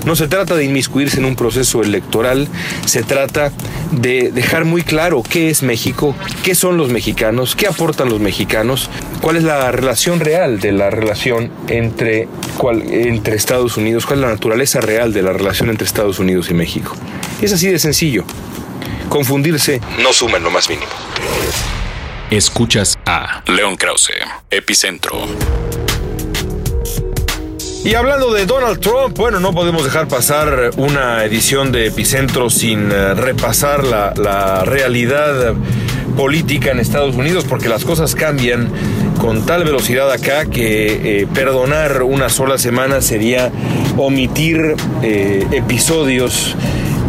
No 0.05 0.15
se 0.15 0.27
trata 0.27 0.55
de 0.55 0.65
inmiscuirse 0.65 1.17
en 1.17 1.25
un 1.25 1.35
proceso 1.35 1.81
electoral, 1.81 2.47
se 2.85 3.03
trata 3.03 3.51
de 3.91 4.31
dejar 4.31 4.65
muy 4.65 4.83
claro 4.83 5.23
qué 5.23 5.49
es 5.49 5.63
México, 5.63 6.15
qué 6.43 6.55
son 6.55 6.77
los 6.77 6.89
mexicanos, 6.89 7.55
qué 7.55 7.67
aportan 7.67 8.09
los 8.09 8.19
mexicanos, 8.19 8.89
cuál 9.21 9.37
es 9.37 9.43
la 9.43 9.71
relación 9.71 10.19
real 10.19 10.59
de 10.59 10.71
la 10.71 10.89
relación 10.89 11.51
entre, 11.67 12.27
entre 12.91 13.35
Estados 13.35 13.77
Unidos, 13.77 14.05
cuál 14.05 14.19
es 14.19 14.25
la 14.25 14.31
naturaleza 14.31 14.81
real 14.81 15.13
de 15.13 15.21
la 15.21 15.33
relación 15.33 15.69
entre 15.69 15.85
Estados 15.85 16.19
Unidos 16.19 16.49
y 16.49 16.53
México. 16.53 16.95
Es 17.41 17.53
así 17.53 17.67
de 17.67 17.79
sencillo. 17.79 18.25
Confundirse 19.09 19.81
no 20.03 20.13
suma 20.13 20.37
en 20.37 20.43
lo 20.43 20.51
más 20.51 20.69
mínimo. 20.69 20.91
Escuchas 22.29 22.99
a 23.07 23.41
León 23.47 23.75
Krause, 23.75 24.11
Epicentro. 24.51 25.25
Y 27.83 27.95
hablando 27.95 28.33
de 28.33 28.45
Donald 28.45 28.79
Trump, 28.81 29.17
bueno, 29.17 29.39
no 29.39 29.53
podemos 29.53 29.85
dejar 29.85 30.09
pasar 30.09 30.71
una 30.75 31.23
edición 31.23 31.71
de 31.71 31.87
Epicentro 31.87 32.49
sin 32.49 32.91
eh, 32.91 33.13
repasar 33.13 33.85
la, 33.85 34.63
realidad 34.65 35.53
política 36.17 36.71
en 36.71 36.79
Estados 36.79 37.15
Unidos, 37.15 37.45
porque 37.47 37.69
las 37.69 37.85
cosas 37.85 38.15
cambian 38.15 38.69
con 39.21 39.45
tal 39.45 39.63
velocidad 39.63 40.11
acá 40.11 40.45
que 40.45 41.21
eh, 41.21 41.27
perdonar 41.33 42.03
una 42.03 42.27
sola 42.27 42.57
semana 42.57 43.01
sería 43.01 43.49
omitir 43.97 44.75
eh, 45.01 45.47
episodios 45.51 46.55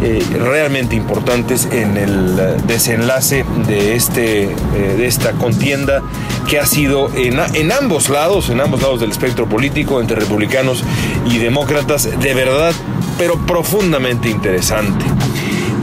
realmente 0.01 0.95
importantes 0.95 1.67
en 1.71 1.95
el 1.95 2.65
desenlace 2.65 3.45
de, 3.67 3.95
este, 3.95 4.49
de 4.73 5.05
esta 5.05 5.33
contienda 5.33 6.01
que 6.47 6.59
ha 6.59 6.65
sido 6.65 7.09
en, 7.15 7.71
ambos 7.71 8.09
lados, 8.09 8.49
en 8.49 8.61
ambos 8.61 8.81
lados 8.81 8.99
del 8.99 9.11
espectro 9.11 9.47
político, 9.47 10.01
entre 10.01 10.17
republicanos 10.17 10.83
y 11.25 11.37
demócratas, 11.37 12.19
de 12.19 12.33
verdad, 12.33 12.73
pero 13.17 13.35
profundamente 13.45 14.29
interesante. 14.29 15.05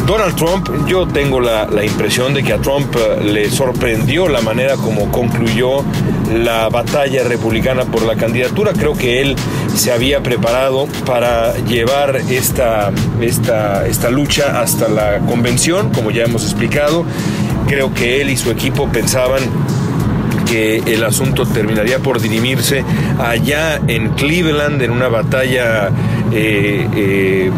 Donald 0.07 0.37
Trump, 0.37 0.69
yo 0.87 1.07
tengo 1.07 1.41
la, 1.41 1.69
impresión 1.85 2.33
de 2.33 2.43
que 2.43 2.55
a 2.55 2.59
Trump 2.59 2.95
eh, 2.97 3.23
le 3.23 3.51
sorprendió 3.51 4.27
la 4.29 4.41
manera 4.41 4.77
como 4.77 5.13
concluyó 5.13 5.85
la 6.33 6.69
batalla 6.71 7.25
republicana 7.25 7.85
por 7.85 8.03
la 8.03 8.17
candidatura. 8.17 8.73
Creo 8.73 8.95
que 8.95 9.21
él 9.21 9.37
se 9.75 9.93
había 9.93 10.23
preparado 10.23 10.87
para 11.07 11.57
llevar 11.59 12.17
esta, 12.29 12.91
esta, 13.21 13.87
esta 13.87 14.11
lucha 14.11 14.61
hasta 14.61 14.89
la 14.89 15.19
convención, 15.21 15.91
como 15.91 16.11
ya 16.11 16.25
hemos 16.25 16.45
explicado. 16.45 17.05
Creo 17.67 17.93
que 17.93 18.21
él 18.21 18.31
y 18.31 18.37
su 18.37 18.51
equipo 18.51 18.89
pensaban 18.89 19.43
que 20.47 20.79
el 20.87 21.05
asunto 21.05 21.45
terminaría 21.47 21.99
por 21.99 22.21
dirimirse 22.21 22.83
allá 23.19 23.81
en 23.87 24.11
Cleveland 24.11 24.81
en 24.81 24.91
una 24.91 25.09
batalla 25.09 25.91
eh, 26.33 26.89
eh, 26.97 27.51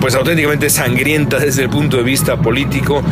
pues 0.00 0.14
auténticamente 0.14 0.70
sangrienta 0.70 1.38
desde 1.38 1.62
el 1.62 1.68
punto 1.68 1.98
de 1.98 2.02
vista 2.02 2.36
político 2.36 3.02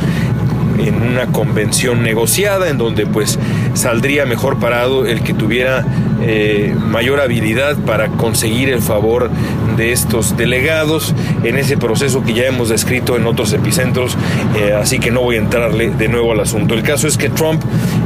en 0.79 1.03
una 1.03 1.27
convención 1.27 2.03
negociada 2.03 2.69
en 2.69 2.79
donde 2.79 3.07
pues 3.07 3.39
saldría 3.75 4.27
mejor 4.27 4.59
parado 4.59 5.07
el 5.07 5.23
que 5.23 5.35
tuviera 5.35 5.85
eh, 6.23 6.75
mayor 6.79 7.21
habilidad 7.21 7.77
para 7.79 8.09
conseguir 8.09 8.69
el 8.69 8.81
favor 8.81 9.31
de 9.77 9.93
estos 9.93 10.37
delegados 10.37 11.15
en 11.43 11.57
ese 11.57 11.77
proceso 11.77 12.23
que 12.23 12.35
ya 12.35 12.45
hemos 12.45 12.69
descrito 12.69 13.17
en 13.17 13.27
otros 13.27 13.53
epicentros, 13.53 14.17
eh, 14.57 14.73
así 14.73 14.99
que 14.99 15.11
no 15.11 15.23
voy 15.23 15.37
a 15.37 15.39
entrarle 15.41 15.91
de 15.91 16.09
nuevo 16.09 16.33
al 16.33 16.41
asunto. 16.41 16.75
El 16.75 16.83
caso 16.83 17.09
es 17.09 17.17
que 17.17 17.29
Trump 17.29 17.63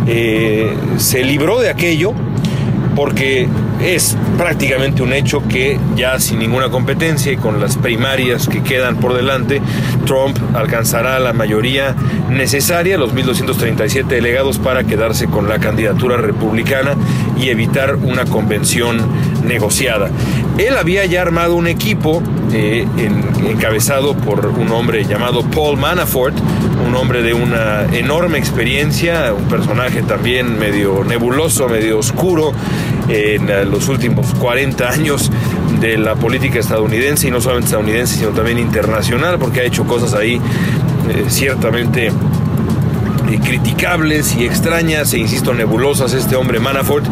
eh, 0.07 0.73
se 0.97 1.25
libró 1.25 1.61
de 1.61 1.71
aquello 1.71 2.13
porque 2.95 3.49
es 3.83 4.17
prácticamente 4.37 5.03
un 5.03 5.13
hecho 5.13 5.43
que 5.49 5.79
ya 5.97 6.19
sin 6.21 6.39
ninguna 6.39 6.69
competencia 6.71 7.33
y 7.33 7.37
con 7.37 7.61
las 7.61 7.77
primarias 7.77 8.49
que 8.49 8.63
quedan 8.63 8.97
por 8.97 9.15
delante, 9.15 9.61
Trump 10.05 10.37
alcanzará 10.55 11.19
la 11.19 11.33
mayoría 11.33 11.95
necesaria, 12.31 12.99
los 12.99 13.15
1.237 13.15 14.07
delegados, 14.07 14.59
para 14.59 14.85
quedarse 14.85 15.27
con 15.27 15.49
la 15.49 15.59
candidatura 15.59 16.17
republicana 16.17 16.95
y 17.39 17.49
evitar 17.49 17.97
una 17.97 18.25
convención 18.25 18.99
negociada. 19.45 20.11
Él 20.59 20.77
había 20.77 21.05
ya 21.07 21.23
armado 21.23 21.55
un 21.55 21.67
equipo 21.67 22.23
eh, 22.53 22.87
encabezado 23.49 24.15
por 24.15 24.47
un 24.47 24.71
hombre 24.71 25.05
llamado 25.05 25.43
Paul 25.43 25.77
Manafort, 25.77 26.35
un 26.87 26.95
hombre 26.95 27.23
de 27.23 27.35
una 27.35 27.85
enorme 27.93 28.39
experiencia, 28.39 29.33
un 29.35 29.45
personaje 29.45 30.03
también 30.03 30.59
medio 30.59 31.05
nebuloso, 31.05 31.69
medio 31.69 31.99
oscuro 31.99 32.53
en 33.09 33.49
eh, 33.49 33.65
los 33.65 33.89
últimos 33.89 34.35
40 34.35 34.89
años 34.89 35.31
de 35.81 35.99
la 35.99 36.15
política 36.15 36.59
estadounidense 36.59 37.29
y 37.29 37.31
no 37.31 37.41
solamente 37.41 37.67
estadounidense, 37.67 38.17
sino 38.17 38.31
también 38.31 38.59
internacional, 38.59 39.39
porque 39.39 39.61
ha 39.61 39.65
hecho 39.65 39.85
cosas 39.85 40.15
ahí 40.15 40.35
eh, 40.35 40.41
ciertamente 41.29 42.11
criticables 43.45 44.37
y 44.37 44.45
extrañas 44.45 45.13
e 45.13 45.19
insisto 45.19 45.53
nebulosas 45.53 46.13
este 46.15 46.37
hombre 46.37 46.61
Manafort, 46.61 47.05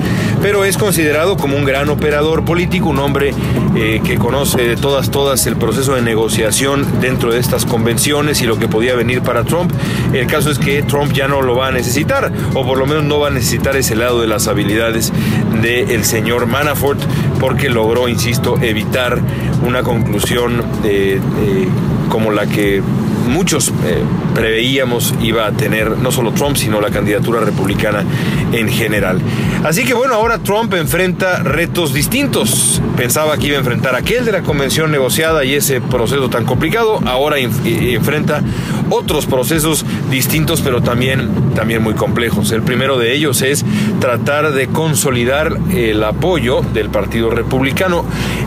pero 0.44 0.66
es 0.66 0.76
considerado 0.76 1.38
como 1.38 1.56
un 1.56 1.64
gran 1.64 1.88
operador 1.88 2.44
político, 2.44 2.90
un 2.90 2.98
hombre 2.98 3.32
eh, 3.76 4.02
que 4.04 4.18
conoce 4.18 4.60
de 4.60 4.76
todas 4.76 5.10
todas 5.10 5.46
el 5.46 5.56
proceso 5.56 5.94
de 5.94 6.02
negociación 6.02 7.00
dentro 7.00 7.32
de 7.32 7.40
estas 7.40 7.64
convenciones 7.64 8.42
y 8.42 8.44
lo 8.44 8.58
que 8.58 8.68
podía 8.68 8.94
venir 8.94 9.22
para 9.22 9.44
Trump. 9.44 9.72
El 10.12 10.26
caso 10.26 10.50
es 10.50 10.58
que 10.58 10.82
Trump 10.82 11.12
ya 11.14 11.28
no 11.28 11.40
lo 11.40 11.56
va 11.56 11.68
a 11.68 11.72
necesitar, 11.72 12.30
o 12.52 12.62
por 12.62 12.76
lo 12.76 12.84
menos 12.84 13.04
no 13.04 13.18
va 13.20 13.28
a 13.28 13.30
necesitar 13.30 13.74
ese 13.74 13.96
lado 13.96 14.20
de 14.20 14.26
las 14.26 14.46
habilidades 14.46 15.14
del 15.62 16.04
señor 16.04 16.44
Manafort, 16.44 17.00
porque 17.40 17.70
logró, 17.70 18.06
insisto, 18.06 18.58
evitar 18.60 19.22
una 19.66 19.82
conclusión 19.82 20.62
eh, 20.84 21.18
eh, 21.40 21.68
como 22.10 22.32
la 22.32 22.46
que 22.46 22.82
muchos 23.24 23.68
eh, 23.84 24.02
preveíamos 24.34 25.14
iba 25.22 25.46
a 25.46 25.52
tener 25.52 25.98
no 25.98 26.10
solo 26.10 26.32
Trump, 26.32 26.56
sino 26.56 26.80
la 26.80 26.90
candidatura 26.90 27.40
republicana 27.40 28.04
en 28.52 28.68
general. 28.68 29.20
Así 29.64 29.84
que 29.84 29.94
bueno, 29.94 30.14
ahora 30.14 30.38
Trump 30.38 30.72
enfrenta 30.74 31.42
retos 31.42 31.92
distintos. 31.92 32.80
Pensaba 32.96 33.36
que 33.36 33.48
iba 33.48 33.56
a 33.56 33.60
enfrentar 33.60 33.94
aquel 33.94 34.24
de 34.24 34.32
la 34.32 34.42
convención 34.42 34.90
negociada 34.90 35.44
y 35.44 35.54
ese 35.54 35.80
proceso 35.80 36.28
tan 36.28 36.44
complicado. 36.44 37.00
Ahora 37.06 37.38
enfrenta 37.38 38.42
otros 38.90 39.26
procesos 39.26 39.84
distintos, 40.10 40.60
pero 40.60 40.82
también, 40.82 41.30
también 41.54 41.82
muy 41.82 41.94
complejos. 41.94 42.52
El 42.52 42.62
primero 42.62 42.98
de 42.98 43.14
ellos 43.14 43.42
es 43.42 43.64
tratar 44.00 44.52
de 44.52 44.68
consolidar 44.68 45.56
el 45.72 46.02
apoyo 46.04 46.60
del 46.72 46.90
Partido 46.90 47.30
Republicano. 47.30 48.04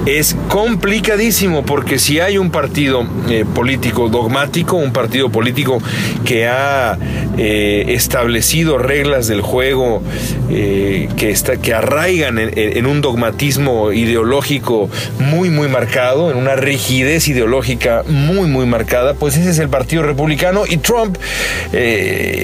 Es 0.08 0.38
complicadísimo 0.48 1.66
porque 1.66 2.00
si 2.00 2.22
hay 2.22 2.38
un 2.38 2.50
partido 2.50 3.06
eh, 3.30 3.44
político 3.44 4.08
dogmático, 4.08 4.78
un 4.78 4.94
partido 4.94 5.30
político 5.30 5.82
que 6.24 6.48
ha 6.48 6.98
eh, 7.38 7.84
establecido 7.90 8.78
reglas 8.78 9.28
del 9.28 9.42
juego 9.42 10.02
eh, 10.50 11.10
que, 11.18 11.30
está, 11.30 11.58
que 11.58 11.74
arraigan 11.74 12.40
en, 12.40 12.86
un 12.86 13.02
dogmatismo 13.02 13.92
ideológico 13.92 14.90
muy, 15.20 15.50
muy 15.50 15.68
marcado, 15.68 16.32
en 16.32 16.38
una 16.38 16.56
rigidez 16.56 17.28
ideológica 17.28 18.04
muy, 18.08 18.48
muy 18.48 18.66
marcada, 18.66 19.14
pues 19.14 19.36
ese 19.36 19.50
es 19.50 19.60
el 19.60 19.68
Partido 19.68 20.04
Republicano 20.04 20.64
y 20.66 20.78
Trump 20.78 21.18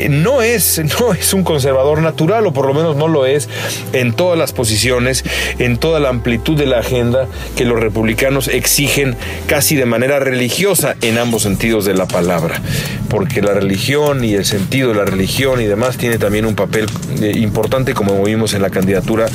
no, 0.09 0.41
es, 0.41 0.81
no 0.99 1.13
es 1.13 1.33
un 1.33 1.45
conservador 1.45 2.01
natural, 2.01 2.45
o 2.45 2.51
por 2.51 2.67
lo 2.67 2.73
menos 2.73 2.97
no 2.97 3.07
lo 3.07 3.25
es 3.25 3.47
en 3.93 4.11
todas 4.11 4.37
las 4.37 4.51
posiciones, 4.51 5.23
en 5.59 5.77
toda 5.77 6.01
la 6.01 6.09
amplitud 6.09 6.57
de 6.57 6.65
la 6.65 6.79
agenda 6.79 7.29
que 7.55 7.65
los 7.65 7.79
republicanos 7.79 8.47
exigen 8.47 9.15
casi 9.47 9.75
de 9.75 9.85
manera 9.85 10.19
religiosa 10.19 10.95
en 11.01 11.17
ambos 11.17 11.43
sentidos 11.43 11.85
de 11.85 11.93
la 11.93 12.07
palabra, 12.07 12.61
porque 13.09 13.41
la 13.41 13.53
religión 13.53 14.23
y 14.23 14.33
el 14.33 14.45
sentido 14.45 14.89
de 14.89 14.95
la 14.95 15.05
religión 15.05 15.61
y 15.61 15.65
demás 15.65 15.97
tiene 15.97 16.17
también 16.17 16.45
un 16.45 16.55
papel 16.55 16.85
eh, 17.21 17.33
importante 17.35 17.93
como 17.93 18.23
vimos 18.23 18.53
en 18.53 18.61
la 18.61 18.69
candidatura 18.69 19.27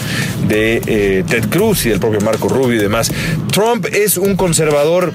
de 0.49 0.83
eh, 0.87 1.25
Ted 1.29 1.49
Cruz 1.49 1.87
y 1.87 1.91
del 1.91 2.01
propio 2.01 2.21
Marco 2.21 2.49
Rubio 2.49 2.77
y 2.77 2.83
demás. 2.83 3.11
Trump 3.53 3.87
es 3.93 4.17
un 4.17 4.37
conservador 4.37 5.13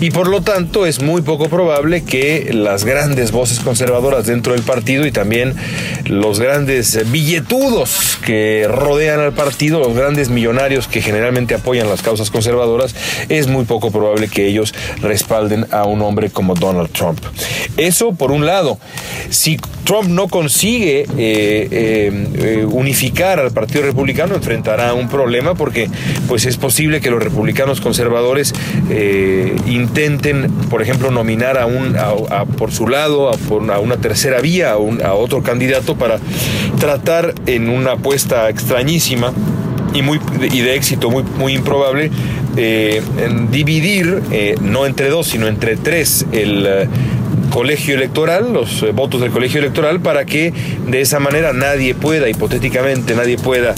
Y 0.00 0.10
por 0.10 0.28
lo 0.28 0.42
tanto 0.42 0.86
es 0.86 1.00
muy 1.00 1.22
poco 1.22 1.48
probable 1.48 2.02
que 2.02 2.50
las 2.52 2.84
grandes 2.84 3.30
voces 3.30 3.60
conservadoras 3.60 4.26
dentro 4.26 4.54
del 4.54 4.62
partido 4.62 5.06
y 5.06 5.12
también 5.12 5.54
los 6.06 6.40
grandes 6.40 7.10
billetudos 7.10 8.18
que 8.24 8.66
rodean 8.68 9.20
al 9.20 9.32
partido, 9.32 9.78
los 9.78 9.94
grandes 9.94 10.30
millonarios 10.30 10.88
que 10.88 11.00
generalmente 11.00 11.54
apoyan 11.54 11.88
las 11.88 12.02
causas 12.02 12.30
conservadoras, 12.30 12.94
es 13.28 13.46
muy 13.46 13.64
poco 13.64 13.90
probable 13.90 14.28
que 14.28 14.46
ellos 14.46 14.74
respalden 15.00 15.66
a 15.70 15.84
un 15.84 16.02
hombre 16.02 16.30
como 16.30 16.54
Donald 16.54 16.90
Trump. 16.90 17.20
Eso 17.76 18.12
por 18.12 18.32
un 18.32 18.46
lado. 18.46 18.78
Si 19.30 19.58
Trump 19.84 20.08
no 20.08 20.28
consigue 20.28 21.00
eh, 21.00 21.06
eh, 21.16 22.26
eh, 22.34 22.66
unificar 22.68 23.38
al 23.38 23.52
Partido 23.52 23.82
Republicano, 23.82 24.34
enfrentará 24.34 24.92
un 24.94 25.08
problema 25.08 25.54
porque 25.54 25.88
pues 26.28 26.44
es 26.46 26.56
posible 26.56 27.00
que 27.00 27.10
los 27.10 27.22
republicanos 27.22 27.80
conservadores 27.80 28.52
intenten, 29.66 30.50
por 30.70 30.82
ejemplo, 30.82 31.10
nominar 31.10 31.58
a 31.58 31.66
un 31.66 31.96
por 32.56 32.72
su 32.72 32.88
lado 32.88 33.30
a, 33.30 33.78
una 33.78 33.96
tercera 33.96 34.40
vía, 34.40 34.70
a, 34.70 35.06
a 35.06 35.14
otro 35.14 35.42
candidato 35.42 35.96
para 35.96 36.18
tratar 36.78 37.34
en 37.46 37.68
una 37.68 37.92
apuesta 37.92 38.48
extrañísima 38.48 39.32
y, 39.94 40.02
muy, 40.02 40.20
y 40.52 40.60
de 40.60 40.74
éxito 40.74 41.10
muy, 41.10 41.22
muy 41.38 41.54
improbable, 41.54 42.10
en 42.56 43.50
dividir, 43.50 44.22
no 44.60 44.86
entre 44.86 45.08
dos, 45.10 45.28
sino 45.28 45.46
entre 45.46 45.76
tres, 45.76 46.26
el 46.32 46.88
colegio 47.50 47.94
electoral, 47.94 48.52
los 48.52 48.82
eh, 48.82 48.92
votos 48.92 49.20
del 49.20 49.30
colegio 49.30 49.60
electoral, 49.60 50.00
para 50.00 50.24
que 50.24 50.52
de 50.86 51.00
esa 51.00 51.18
manera 51.18 51.52
nadie 51.52 51.94
pueda, 51.94 52.28
hipotéticamente, 52.28 53.14
nadie 53.14 53.36
pueda 53.38 53.74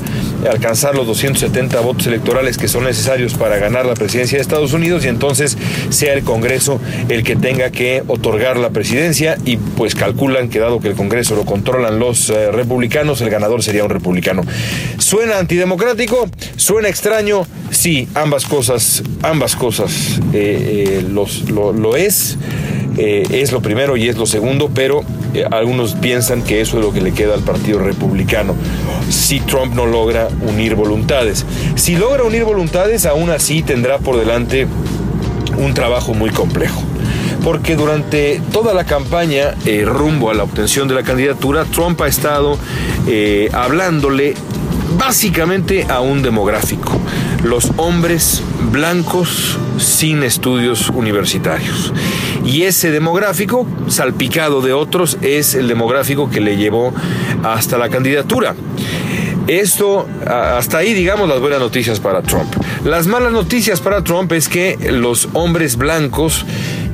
alcanzar 0.48 0.94
los 0.94 1.06
270 1.06 1.80
votos 1.80 2.06
electorales 2.06 2.58
que 2.58 2.68
son 2.68 2.84
necesarios 2.84 3.34
para 3.34 3.58
ganar 3.58 3.86
la 3.86 3.94
presidencia 3.94 4.38
de 4.38 4.42
Estados 4.42 4.72
Unidos 4.72 5.04
y 5.04 5.08
entonces 5.08 5.56
sea 5.90 6.14
el 6.14 6.24
Congreso 6.24 6.80
el 7.08 7.24
que 7.24 7.36
tenga 7.36 7.70
que 7.70 8.02
otorgar 8.06 8.56
la 8.56 8.70
presidencia 8.70 9.36
y 9.44 9.56
pues 9.56 9.94
calculan 9.94 10.48
que 10.48 10.58
dado 10.58 10.80
que 10.80 10.88
el 10.88 10.94
Congreso 10.94 11.34
lo 11.34 11.44
controlan 11.44 11.98
los 11.98 12.30
eh, 12.30 12.50
republicanos, 12.50 13.20
el 13.20 13.30
ganador 13.30 13.62
sería 13.62 13.84
un 13.84 13.90
republicano. 13.90 14.42
¿Suena 14.98 15.38
antidemocrático? 15.38 16.28
¿Suena 16.56 16.88
extraño? 16.88 17.46
Sí, 17.70 18.08
ambas 18.14 18.46
cosas, 18.46 19.02
ambas 19.22 19.56
cosas 19.56 20.20
eh, 20.32 21.04
lo 21.08 21.96
es. 21.96 22.36
Eh, 23.02 23.26
es 23.30 23.50
lo 23.50 23.62
primero 23.62 23.96
y 23.96 24.10
es 24.10 24.18
lo 24.18 24.26
segundo, 24.26 24.68
pero 24.74 25.00
eh, 25.32 25.46
algunos 25.50 25.94
piensan 25.94 26.42
que 26.42 26.60
eso 26.60 26.78
es 26.78 26.84
lo 26.84 26.92
que 26.92 27.00
le 27.00 27.12
queda 27.12 27.32
al 27.32 27.40
Partido 27.40 27.78
Republicano 27.78 28.54
si 29.08 29.40
Trump 29.40 29.74
no 29.74 29.86
logra 29.86 30.28
unir 30.42 30.74
voluntades. 30.74 31.46
Si 31.76 31.96
logra 31.96 32.24
unir 32.24 32.44
voluntades, 32.44 33.06
aún 33.06 33.30
así 33.30 33.62
tendrá 33.62 33.96
por 33.96 34.18
delante 34.18 34.66
un 35.56 35.72
trabajo 35.72 36.12
muy 36.12 36.28
complejo 36.28 36.82
porque 37.42 37.74
durante 37.74 38.42
toda 38.52 38.74
la 38.74 38.84
campaña 38.84 39.54
eh, 39.64 39.84
rumbo 39.86 40.30
a 40.30 40.34
la 40.34 40.42
obtención 40.42 40.86
de 40.86 40.94
la 40.94 41.02
candidatura, 41.02 41.64
Trump 41.64 41.98
ha 42.02 42.06
estado 42.06 42.58
hablándole 43.54 44.34
básicamente 44.98 45.86
a 45.88 46.00
un 46.00 46.20
demográfico, 46.20 47.00
los 47.42 47.72
hombres 47.78 48.42
blancos 48.70 49.58
sin 49.78 50.22
estudios 50.22 50.90
universitarios. 50.90 51.94
Y 52.50 52.64
ese 52.64 52.90
demográfico, 52.90 53.64
salpicado 53.86 54.60
de 54.60 54.72
otros, 54.72 55.18
es 55.22 55.54
el 55.54 55.68
demográfico 55.68 56.28
que 56.28 56.40
le 56.40 56.56
llevó 56.56 56.92
hasta 57.44 57.78
la 57.78 57.88
candidatura. 57.88 58.56
Esto, 59.46 60.08
hasta 60.26 60.78
ahí, 60.78 60.92
digamos, 60.92 61.28
las 61.28 61.38
buenas 61.38 61.60
noticias 61.60 62.00
para 62.00 62.22
Trump. 62.22 62.52
Las 62.84 63.06
malas 63.06 63.30
noticias 63.30 63.80
para 63.80 64.02
Trump 64.02 64.32
es 64.32 64.48
que 64.48 64.76
los 64.90 65.28
hombres 65.32 65.76
blancos 65.76 66.44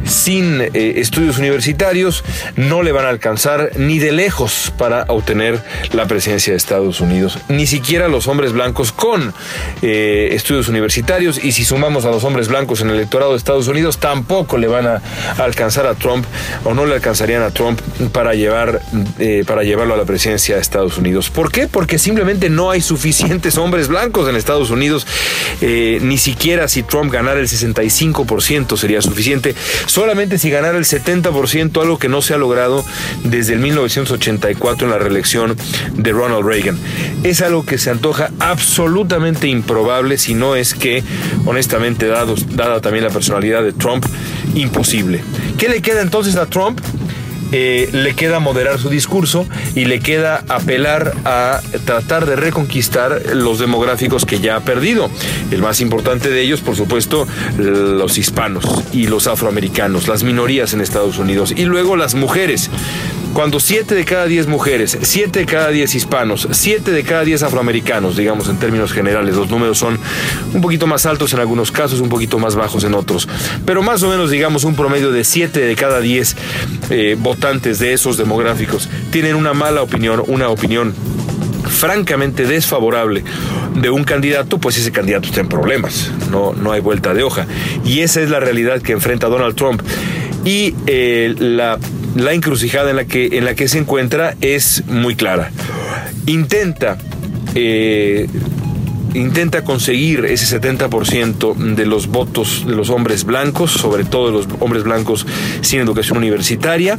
sin 0.07 0.61
eh, 0.61 0.71
estudios 0.97 1.39
universitarios 1.39 2.25
no 2.57 2.83
le 2.83 2.93
van 2.93 3.07
a 3.07 3.09
alcanzar 3.09 3.73
ni 3.77 3.99
de 3.99 4.13
lejos 4.13 4.73
para 4.77 5.05
obtener 5.09 5.63
la 5.93 6.07
presidencia 6.07 6.53
de 6.53 6.57
Estados 6.57 7.01
Unidos, 7.01 7.39
ni 7.49 7.67
siquiera 7.67 8.09
los 8.09 8.29
hombres 8.29 8.53
blancos 8.53 8.93
con 8.93 9.35
eh, 9.83 10.31
estudios 10.33 10.69
universitarios 10.69 11.43
y 11.43 11.53
si 11.53 11.65
sumamos 11.65 12.05
a 12.05 12.11
los 12.11 12.25
hombres 12.25 12.49
blancos 12.49 12.81
en 12.81 12.91
el 12.91 12.97
electorado 12.97 13.33
de 13.33 13.39
Estados 13.39 13.69
Unidos 13.69 13.99
tampoco 13.99 14.59
le 14.59 14.69
van 14.69 14.87
a 14.87 15.03
alcanzar 15.39 15.87
a 15.87 15.95
Trump 15.95 16.25
o 16.65 16.75
no 16.75 16.87
le 16.87 16.95
alcanzarían 16.95 17.43
a 17.43 17.51
Trump 17.51 17.81
para 18.13 18.35
llevar 18.35 18.81
eh, 19.19 19.45
para 19.47 19.63
llevarlo 19.63 19.95
a 19.95 19.97
la 19.97 20.05
presidencia 20.05 20.57
de 20.57 20.61
Estados 20.61 20.99
Unidos. 20.99 21.31
¿Por 21.31 21.51
qué? 21.51 21.67
Porque 21.67 21.99
simplemente 21.99 22.49
no 22.51 22.71
hay 22.71 22.81
suficientes 22.81 23.59
hombres 23.59 23.89
blancos 23.89 24.29
en 24.29 24.37
Estados 24.37 24.71
Unidos, 24.71 25.07
ni 25.61 26.19
siquiera 26.19 26.69
si 26.69 26.83
Trump 26.83 27.13
ganara 27.13 27.41
el 27.41 27.49
65% 27.49 28.77
sería 28.77 29.03
suficiente 29.03 29.55
solamente 29.97 30.37
si 30.37 30.51
ganara 30.51 30.77
el 30.77 30.85
70%, 30.85 31.81
algo 31.81 31.99
que 31.99 32.11
no 32.11 32.21
se 32.21 32.35
ha 32.35 32.37
logrado 32.37 32.85
desde 33.25 33.55
el 33.55 33.61
1984 33.61 34.87
en 34.87 34.91
la 34.91 34.99
reelección 34.99 35.57
de 35.95 36.13
Ronald 36.13 36.47
Reagan. 36.47 36.79
Es 37.23 37.41
algo 37.41 37.65
que 37.65 37.79
se 37.79 37.89
antoja 37.89 38.31
absolutamente 38.39 39.49
improbable, 39.49 40.19
si 40.19 40.35
no 40.35 40.55
es 40.55 40.75
que, 40.75 41.03
honestamente, 41.47 42.09
dado, 42.09 42.35
dada 42.51 42.83
también 42.83 43.05
la 43.05 43.11
personalidad 43.11 43.63
de 43.63 43.73
Trump, 43.73 44.05
imposible. 44.55 45.23
¿Qué 45.57 45.71
le 45.71 45.81
queda 45.81 46.03
entonces 46.03 46.37
a 46.37 46.45
Trump? 46.45 46.79
Eh, 47.53 47.89
le 47.93 48.15
queda 48.15 48.41
moderar 48.41 48.79
su 48.79 48.89
discurso 48.89 49.47
y 49.75 49.85
le 49.85 50.01
queda 50.01 50.45
apelar 50.49 51.15
a 51.25 51.61
tratar 51.85 52.27
de 52.27 52.37
reconquistar 52.37 53.23
los 53.35 53.59
demográficos 53.59 54.25
que 54.25 54.41
ya 54.41 54.57
ha 54.57 54.61
perdido. 54.61 55.11
El 55.51 55.63
más 55.63 55.81
importante 55.81 56.31
de 56.31 56.41
ellos, 56.41 56.61
por 56.61 56.77
supuesto, 56.77 57.27
los 57.59 58.19
hispanos 58.19 58.65
y 58.93 59.07
los 59.07 59.27
afroamericanos, 59.27 60.09
las 60.09 60.23
minorías 60.23 60.73
en 60.75 60.81
Estados 60.81 61.19
Unidos 61.19 61.53
y 61.57 61.65
luego 61.65 61.97
las 61.97 62.15
mujeres. 62.15 62.71
Cuando 63.33 63.61
7 63.61 63.95
de 63.95 64.07
cada 64.07 64.25
10 64.25 64.47
mujeres, 64.47 64.97
7 64.99 65.41
de 65.41 65.45
cada 65.45 65.69
10 65.69 65.95
hispanos, 65.95 66.49
7 66.51 66.91
de 66.91 67.03
cada 67.03 67.23
10 67.23 67.43
afroamericanos, 67.43 68.17
digamos 68.17 68.49
en 68.49 68.59
términos 68.59 68.95
generales, 68.95 69.37
los 69.37 69.51
números 69.51 69.77
son 69.77 69.99
un 70.55 70.63
poquito 70.63 70.87
más 70.87 71.05
altos 71.05 71.35
en 71.35 71.41
algunos 71.41 71.71
casos, 71.71 72.01
un 72.01 72.09
poquito 72.09 72.39
más 72.39 72.55
bajos 72.55 72.85
en 72.85 72.95
otros, 72.95 73.29
pero 73.67 73.83
más 73.83 74.03
o 74.03 74.09
menos 74.09 74.31
digamos 74.31 74.65
un 74.65 74.75
promedio 74.75 75.13
de 75.13 75.23
7 75.23 75.61
de 75.61 75.77
cada 75.77 76.01
10 76.01 76.37
eh, 76.89 77.17
votantes 77.19 77.37
de 77.55 77.93
esos 77.93 78.17
demográficos 78.17 78.89
tienen 79.11 79.37
una 79.37 79.55
mala 79.55 79.83
opinión, 79.83 80.23
una 80.27 80.49
opinión 80.49 80.95
francamente 81.69 82.45
desfavorable 82.45 83.23
de 83.75 83.91
un 83.91 84.05
candidato, 84.05 84.59
pues 84.59 84.77
ese 84.79 84.91
candidato 84.91 85.29
está 85.29 85.41
en 85.41 85.49
problemas, 85.49 86.11
no, 86.31 86.53
no 86.55 86.73
hay 86.73 86.81
vuelta 86.81 87.15
de 87.15 87.23
hoja. 87.23 87.47
Y 87.85 88.01
esa 88.01 88.21
es 88.21 88.31
la 88.31 88.41
realidad 88.41 88.83
que 88.83 88.93
enfrenta 88.93 89.29
Donald 89.29 89.55
Trump. 89.55 89.83
Y 90.45 90.75
eh, 90.87 91.35
la 91.39 91.79
la 92.17 92.33
encrucijada 92.33 92.91
en 92.91 92.97
la 92.97 93.05
que, 93.05 93.27
en 93.33 93.45
la 93.45 93.55
que 93.55 93.69
se 93.69 93.79
encuentra 93.79 94.35
es 94.41 94.85
muy 94.87 95.15
clara. 95.15 95.51
Intenta 96.27 96.97
eh, 97.55 98.27
intenta 99.17 99.65
conseguir 99.65 100.25
ese 100.27 100.61
70% 100.61 101.55
de 101.75 101.87
los 101.87 102.09
votos 102.09 102.65
de 102.67 102.75
los 102.75 102.91
hombres 102.91 103.25
blancos, 103.25 103.73
sobre 103.73 104.05
todo 104.05 104.27
de 104.27 104.33
los 104.33 104.49
hombres 104.61 104.85
blancos 104.85 105.27
sin 105.63 105.81
educación 105.81 106.19
universitaria. 106.19 106.99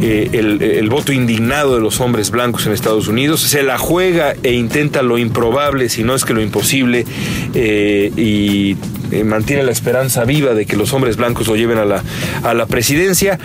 Eh, 0.00 0.30
el, 0.32 0.88
voto 0.88 1.12
indignado 1.12 1.76
de 1.76 1.80
los 1.80 2.00
hombres 2.00 2.32
blancos 2.32 2.66
en 2.66 2.72
Estados 2.72 3.06
Unidos, 3.06 3.40
se 3.40 3.62
la 3.62 3.78
juega 3.78 4.34
e 4.42 4.52
intenta 4.52 5.02
lo 5.02 5.16
improbable, 5.16 5.88
si 5.88 6.02
no 6.02 6.14
es 6.16 6.24
que 6.24 6.34
lo 6.34 6.42
imposible, 6.42 7.06
eh, 7.54 8.10
y 8.16 8.76
mantiene 9.24 9.62
la 9.62 9.70
esperanza 9.70 10.24
viva 10.24 10.54
de 10.54 10.66
que 10.66 10.76
los 10.76 10.92
hombres 10.92 11.16
blancos 11.16 11.46
lo 11.46 11.54
lleven 11.54 11.78
a 11.78 11.84
la, 11.84 12.02
a 12.42 12.52
la 12.54 12.66
presidencia. 12.66 13.38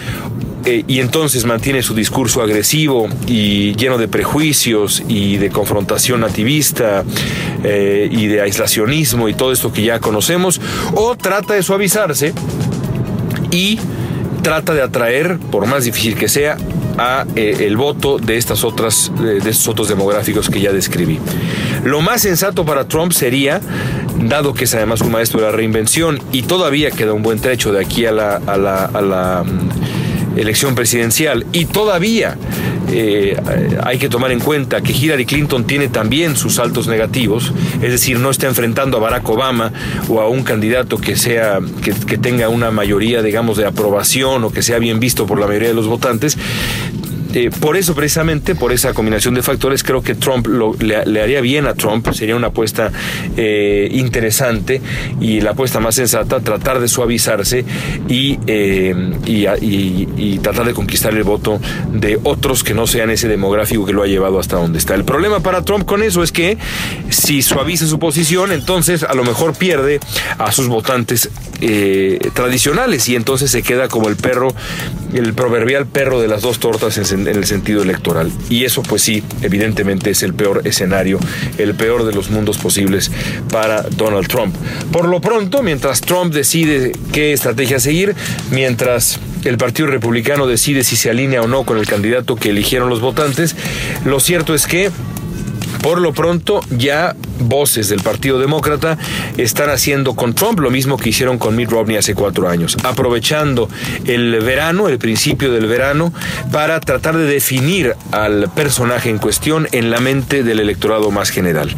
Eh, 0.68 0.84
y 0.86 1.00
entonces 1.00 1.46
mantiene 1.46 1.82
su 1.82 1.96
discurso 1.96 2.42
agresivo 2.42 3.08
y 3.26 3.74
lleno 3.76 3.98
de 3.98 4.10
prejuicios 4.10 5.02
y 5.08 5.38
de 5.38 5.50
confrontación 5.50 6.20
nativista 6.20 7.06
eh, 7.64 8.10
y 8.12 8.28
de 8.28 8.42
aislacionismo 8.42 9.30
y 9.30 9.34
todo 9.34 9.54
esto 9.54 9.72
que 9.72 9.84
ya 9.84 10.02
conocemos, 10.02 10.60
o 10.94 11.16
trata 11.16 11.54
de 11.54 11.64
suavizarse 11.64 12.34
y 13.50 13.80
trata 14.42 14.74
de 14.74 14.82
atraer, 14.82 15.40
por 15.40 15.68
más 15.68 15.86
difícil 15.86 16.16
que 16.16 16.28
sea, 16.28 16.58
a 16.98 17.26
eh, 17.38 17.60
el 17.62 17.78
voto 17.78 18.18
de 18.18 18.36
estas 18.36 18.66
otras 18.66 19.12
de 19.18 19.38
estos 19.38 19.70
otros 19.70 19.88
demográficos 19.88 20.50
que 20.50 20.60
ya 20.60 20.74
describí. 20.74 21.18
Lo 21.86 22.02
más 22.02 22.24
sensato 22.24 22.66
para 22.66 22.90
Trump 22.90 23.14
sería, 23.14 23.62
dado 24.20 24.54
que 24.54 24.66
es 24.66 24.76
además 24.76 25.02
un 25.02 25.12
maestro 25.12 25.40
de 25.40 25.46
la 25.46 25.52
reinvención 25.52 26.20
y 26.32 26.42
todavía 26.42 26.92
queda 26.92 27.14
un 27.14 27.24
buen 27.24 27.40
trecho 27.40 27.72
de 27.72 27.80
aquí 27.80 28.06
a 28.06 28.12
la, 28.12 29.44
mm, 29.46 29.67
elección 30.38 30.76
presidencial. 30.76 31.46
Y 31.52 31.66
todavía 31.66 32.38
eh, 32.92 33.38
hay 33.84 33.98
que 33.98 34.10
tomar 34.10 34.32
en 34.32 34.40
cuenta 34.40 34.82
que 34.82 34.94
Hillary 34.94 35.26
Clinton 35.26 35.66
tiene 35.66 35.90
también 35.90 36.36
sus 36.36 36.56
saltos 36.56 36.88
negativos, 36.88 37.52
es 37.82 37.92
decir, 37.92 38.20
no 38.20 38.30
está 38.30 38.48
enfrentando 38.48 38.98
a 38.98 39.00
Barack 39.02 39.28
Obama 39.30 39.74
o 40.08 40.22
a 40.22 40.30
un 40.30 40.44
candidato 40.44 40.98
que 40.98 41.16
sea 41.16 41.60
que, 41.84 41.92
que 41.92 42.18
tenga 42.18 42.50
una 42.50 42.72
mayoría, 42.72 43.22
digamos, 43.22 43.58
de 43.58 43.66
aprobación 43.66 44.44
o 44.44 44.52
que 44.52 44.62
sea 44.62 44.80
bien 44.80 45.00
visto 45.00 45.26
por 45.26 45.40
la 45.40 45.48
mayoría 45.48 45.70
de 45.70 45.74
los 45.74 45.88
votantes, 45.88 46.38
eh, 47.34 47.50
por 47.60 47.78
eso, 47.78 47.94
precisamente, 47.96 48.56
por 48.56 48.72
esa 48.72 48.94
combinación 48.94 49.34
de 49.34 49.42
factores, 49.42 49.84
creo 49.84 50.02
que 50.02 50.16
Trump 50.16 50.48
le, 50.80 51.22
haría 51.22 51.42
bien 51.42 51.68
a 51.68 51.74
Trump, 51.74 52.08
sería 52.12 52.36
una 52.36 52.48
apuesta 52.48 52.92
eh, 53.36 53.90
interesante 53.92 54.82
y 55.20 55.42
la 55.42 55.52
apuesta 55.52 55.80
más 55.80 55.96
sensata, 55.96 56.40
tratar 56.40 56.80
de 56.80 56.88
suavizarse 56.88 57.66
eh, 58.10 58.96
y, 59.26 60.38
tratar 60.40 60.66
de 60.66 60.74
conquistar 60.74 61.14
el 61.14 61.24
voto 61.24 61.60
de 61.92 62.20
otros 62.24 62.64
que 62.64 62.74
no 62.74 62.88
sean 62.88 63.10
ese 63.10 63.28
demográfico 63.28 63.86
que 63.86 63.94
lo 63.94 64.04
ha 64.04 64.08
llevado 64.08 64.40
hasta 64.40 64.58
donde 64.58 64.80
está. 64.80 64.96
El 64.96 65.04
problema 65.04 65.42
para 65.42 65.64
Trump 65.64 65.86
con 65.86 66.04
eso 66.04 66.24
es 66.24 66.32
que 66.32 66.58
si 67.10 67.42
suaviza 67.42 67.88
su 67.88 68.00
posición, 68.00 68.52
entonces 68.52 69.04
a 69.04 69.14
lo 69.14 69.24
mejor 69.24 69.56
pierde 69.56 70.00
a 70.38 70.52
sus 70.52 70.68
votantes 70.68 71.30
tradicionales 72.34 73.10
y 73.10 73.16
entonces 73.16 73.50
se 73.52 73.64
queda 73.64 73.88
como 73.88 74.10
el 74.10 74.16
perro, 74.16 74.54
el 75.14 75.34
proverbial 75.34 75.86
perro 75.86 76.20
de 76.22 76.28
las 76.28 76.42
dos 76.42 76.60
tortas 76.60 76.98
en 77.12 77.28
el 77.28 77.46
sentido 77.46 77.82
electoral. 77.82 78.32
Y 78.50 78.66
eso 78.66 78.84
pues 78.84 79.02
sí, 79.02 79.24
evidentemente 79.42 80.10
es 80.12 80.24
el 80.24 80.34
peor 80.34 80.62
escenario, 80.66 81.20
el 81.58 81.76
peor 81.76 82.06
de 82.06 82.14
los 82.14 82.30
mundos 82.30 82.58
posibles 82.58 83.12
para 83.52 83.84
Donald 83.84 84.28
Trump. 84.28 84.56
Por 84.92 85.08
lo 85.08 85.22
pronto, 85.22 85.64
mientras 85.64 86.02
Trump 86.02 86.34
decide 86.34 86.94
qué 87.12 87.34
estrategia 87.34 87.80
seguir, 87.80 88.16
mientras 88.52 89.20
el 89.44 89.58
Partido 89.58 89.88
Republicano 89.88 90.48
decide 90.48 90.84
si 90.84 90.96
se 90.96 91.10
alinea 91.10 91.42
o 91.42 91.48
no 91.48 91.64
con 91.64 91.78
el 91.78 91.86
candidato 91.86 92.36
que 92.36 92.50
eligieron 92.50 92.90
los 92.90 93.02
votantes, 93.02 93.56
lo 94.06 94.20
cierto 94.20 94.54
es 94.54 94.68
que 94.68 94.92
por 95.88 96.02
lo 96.02 96.12
pronto, 96.12 96.60
ya 96.70 97.16
voces 97.40 97.88
del 97.88 98.02
Partido 98.02 98.40
Demócrata 98.40 98.98
están 99.38 99.70
haciendo 99.70 100.18
con 100.18 100.34
Trump 100.34 100.60
lo 100.60 100.70
mismo 100.70 100.98
que 100.98 101.12
hicieron 101.12 101.38
con 101.38 101.56
Mitt 101.56 101.72
Romney 101.72 101.96
hace 101.96 102.14
cuatro 102.14 102.50
años, 102.50 102.76
aprovechando 102.84 103.70
el 104.04 104.38
verano, 104.42 104.90
el 104.90 104.98
principio 104.98 105.50
del 105.50 105.66
verano, 105.66 106.12
para 106.52 106.82
tratar 106.82 107.16
de 107.16 107.24
definir 107.24 107.96
al 108.12 108.50
personaje 108.54 109.10
en 109.10 109.18
cuestión 109.18 109.70
en 109.72 109.90
la 109.90 110.02
mente 110.02 110.44
del 110.44 110.60
electorado 110.60 111.10
más 111.10 111.30
general. 111.30 111.74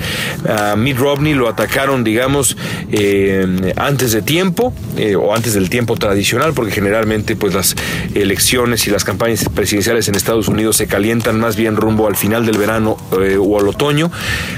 A 0.48 0.76
Mitt 0.76 0.98
Romney 0.98 1.36
lo 1.36 1.48
atacaron, 1.48 2.04
digamos, 2.04 2.58
eh, 2.92 3.76
antes 3.76 4.12
de 4.12 4.24
tiempo 4.24 4.74
eh, 4.98 5.16
o 5.16 5.36
antes 5.36 5.54
del 5.54 5.70
tiempo 5.70 5.98
tradicional, 5.98 6.54
porque 6.56 6.72
generalmente 6.72 7.36
pues 7.36 7.54
las 7.54 7.76
elecciones 8.16 8.88
y 8.88 8.90
las 8.90 9.04
campañas 9.04 9.46
presidenciales 9.54 10.08
en 10.08 10.16
Estados 10.16 10.48
Unidos 10.48 10.78
se 10.78 10.88
calientan 10.88 11.40
más 11.40 11.56
bien 11.56 11.76
rumbo 11.76 12.08
al 12.08 12.16
final 12.16 12.48
del 12.48 12.58
verano 12.58 12.98
eh, 13.22 13.38
o 13.40 13.60
al 13.60 13.68
otoño 13.68 13.99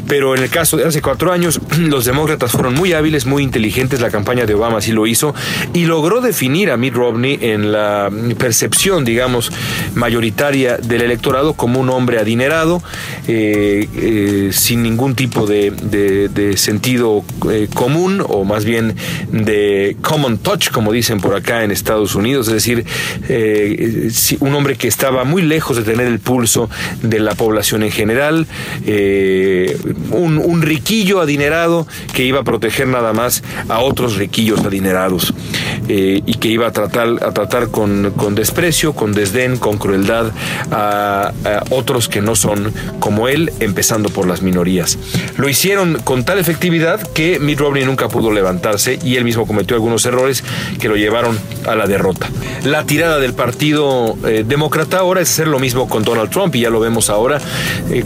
pero 0.08 0.36
en 0.36 0.44
el 0.44 0.50
caso 0.50 0.78
de 0.78 0.86
hace 0.86 1.02
cuatro 1.02 1.32
años, 1.32 1.60
los 1.80 2.06
demócratas 2.06 2.52
fueron 2.52 2.74
muy 2.74 2.94
hábiles, 2.94 3.26
muy 3.26 3.44
inteligentes, 3.44 4.02
la 4.02 4.10
campaña 4.10 4.46
de 4.46 4.54
Obama 4.54 4.82
sí 4.82 4.92
lo 4.92 5.08
hizo, 5.08 5.34
y 5.74 5.86
logró 5.86 6.22
definir 6.22 6.72
a 6.72 6.78
Mitt 6.78 6.94
Romney 6.94 7.40
en 7.42 7.72
la 7.72 8.10
percepción, 8.38 9.06
digamos, 9.06 9.52
mayoritaria 9.96 10.78
del 10.78 11.02
electorado 11.02 11.54
como 11.54 11.80
un 11.80 11.90
hombre 11.90 12.20
adinerado, 12.20 12.82
eh, 13.28 13.88
eh, 13.96 14.50
sin 14.52 14.84
ningún 14.84 15.16
tipo 15.16 15.46
de, 15.46 15.72
sentido 16.56 17.24
eh, 17.52 17.68
común, 17.74 18.24
o 18.28 18.44
más 18.44 18.66
bien 18.66 18.96
de 19.32 19.96
common 20.02 20.38
touch, 20.38 20.70
como 20.70 20.92
dicen 20.92 21.20
por 21.20 21.36
acá 21.36 21.64
en 21.64 21.72
Estados 21.72 22.16
Unidos, 22.16 22.48
es 22.48 22.54
decir, 22.54 22.86
un 24.40 24.56
hombre 24.56 24.76
que 24.76 24.88
estaba 24.88 25.24
muy 25.24 25.42
lejos 25.42 25.78
de 25.78 25.84
tener 25.84 26.08
el 26.08 26.20
pulso 26.20 26.70
de 27.02 27.20
la 27.20 27.36
población 27.36 27.84
en 27.84 27.92
general, 27.92 28.48
eh, 29.24 29.78
un, 30.12 30.62
riquillo 30.62 31.22
adinerado 31.22 31.88
que 32.14 32.24
iba 32.24 32.40
a 32.40 32.44
proteger 32.44 32.88
nada 32.88 33.14
más 33.14 33.44
a 33.70 33.80
otros 33.80 34.16
riquillos 34.16 34.64
adinerados 34.64 35.34
eh, 35.88 36.22
y 36.26 36.34
que 36.36 36.48
iba 36.48 36.68
a 36.68 36.72
tratar, 36.72 37.08
a 37.24 37.32
tratar 37.32 37.70
con, 37.70 38.14
desprecio, 38.36 38.94
con 38.94 39.14
desdén, 39.14 39.58
con 39.58 39.78
crueldad 39.78 40.32
a, 40.72 41.34
otros 41.70 42.08
que 42.08 42.22
no 42.22 42.36
son 42.36 42.74
como 43.00 43.28
él, 43.28 43.52
empezando 43.60 44.10
por 44.10 44.28
las 44.28 44.42
minorías. 44.42 44.98
Lo 45.38 45.50
hicieron 45.50 46.00
con 46.04 46.24
tal 46.24 46.40
efectividad 46.40 47.02
que 47.02 47.40
Mitt 47.40 47.60
Romney 47.60 47.86
nunca 47.86 48.08
pudo 48.08 48.32
levantarse 48.32 49.00
y 49.04 49.18
él 49.18 49.24
mismo 49.24 49.46
cometió 49.46 49.76
algunos 49.76 50.06
errores 50.06 50.44
que 50.80 50.90
lo 50.90 50.96
llevaron 50.96 51.38
a 51.68 51.76
la 51.76 51.88
derrota. 51.88 52.30
La 52.64 52.86
tirada 52.86 53.20
del 53.20 53.34
Partido 53.34 54.18
eh, 54.26 54.44
Demócrata 54.48 55.00
ahora 55.00 55.22
es 55.22 55.30
hacer 55.30 55.48
lo 55.48 55.60
mismo 55.60 55.88
con 55.88 56.04
Donald 56.04 56.30
Trump 56.30 56.56
y 56.56 56.62
ya 56.62 56.70
lo 56.70 56.80
vemos 56.80 57.10
ahora 57.10 57.40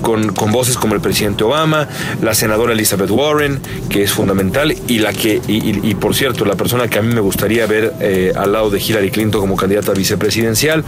con, 0.01 0.34
con 0.34 0.51
voces 0.51 0.78
como 0.78 0.95
el 0.95 1.01
presidente 1.06 1.44
Obama, 1.44 1.88
la 2.24 2.34
senadora 2.34 2.74
Elizabeth 2.74 3.12
Warren, 3.12 3.60
que 3.89 4.02
es 4.02 4.12
fundamental, 4.12 4.76
y 4.88 4.98
la 4.98 5.13
que, 5.13 5.39
y, 5.48 5.94
por 5.94 6.15
cierto, 6.15 6.46
la 6.46 6.56
persona 6.56 6.88
que 6.88 6.98
a 6.98 7.04
mí 7.04 7.13
me 7.13 7.22
gustaría 7.22 7.68
ver 7.68 7.94
eh, 8.00 8.34
al 8.36 8.52
lado 8.52 8.72
de 8.72 8.80
Hillary 8.80 9.12
Clinton 9.12 9.39
como 9.39 9.56
candidata 9.56 9.94
vicepresidencial, 9.94 10.84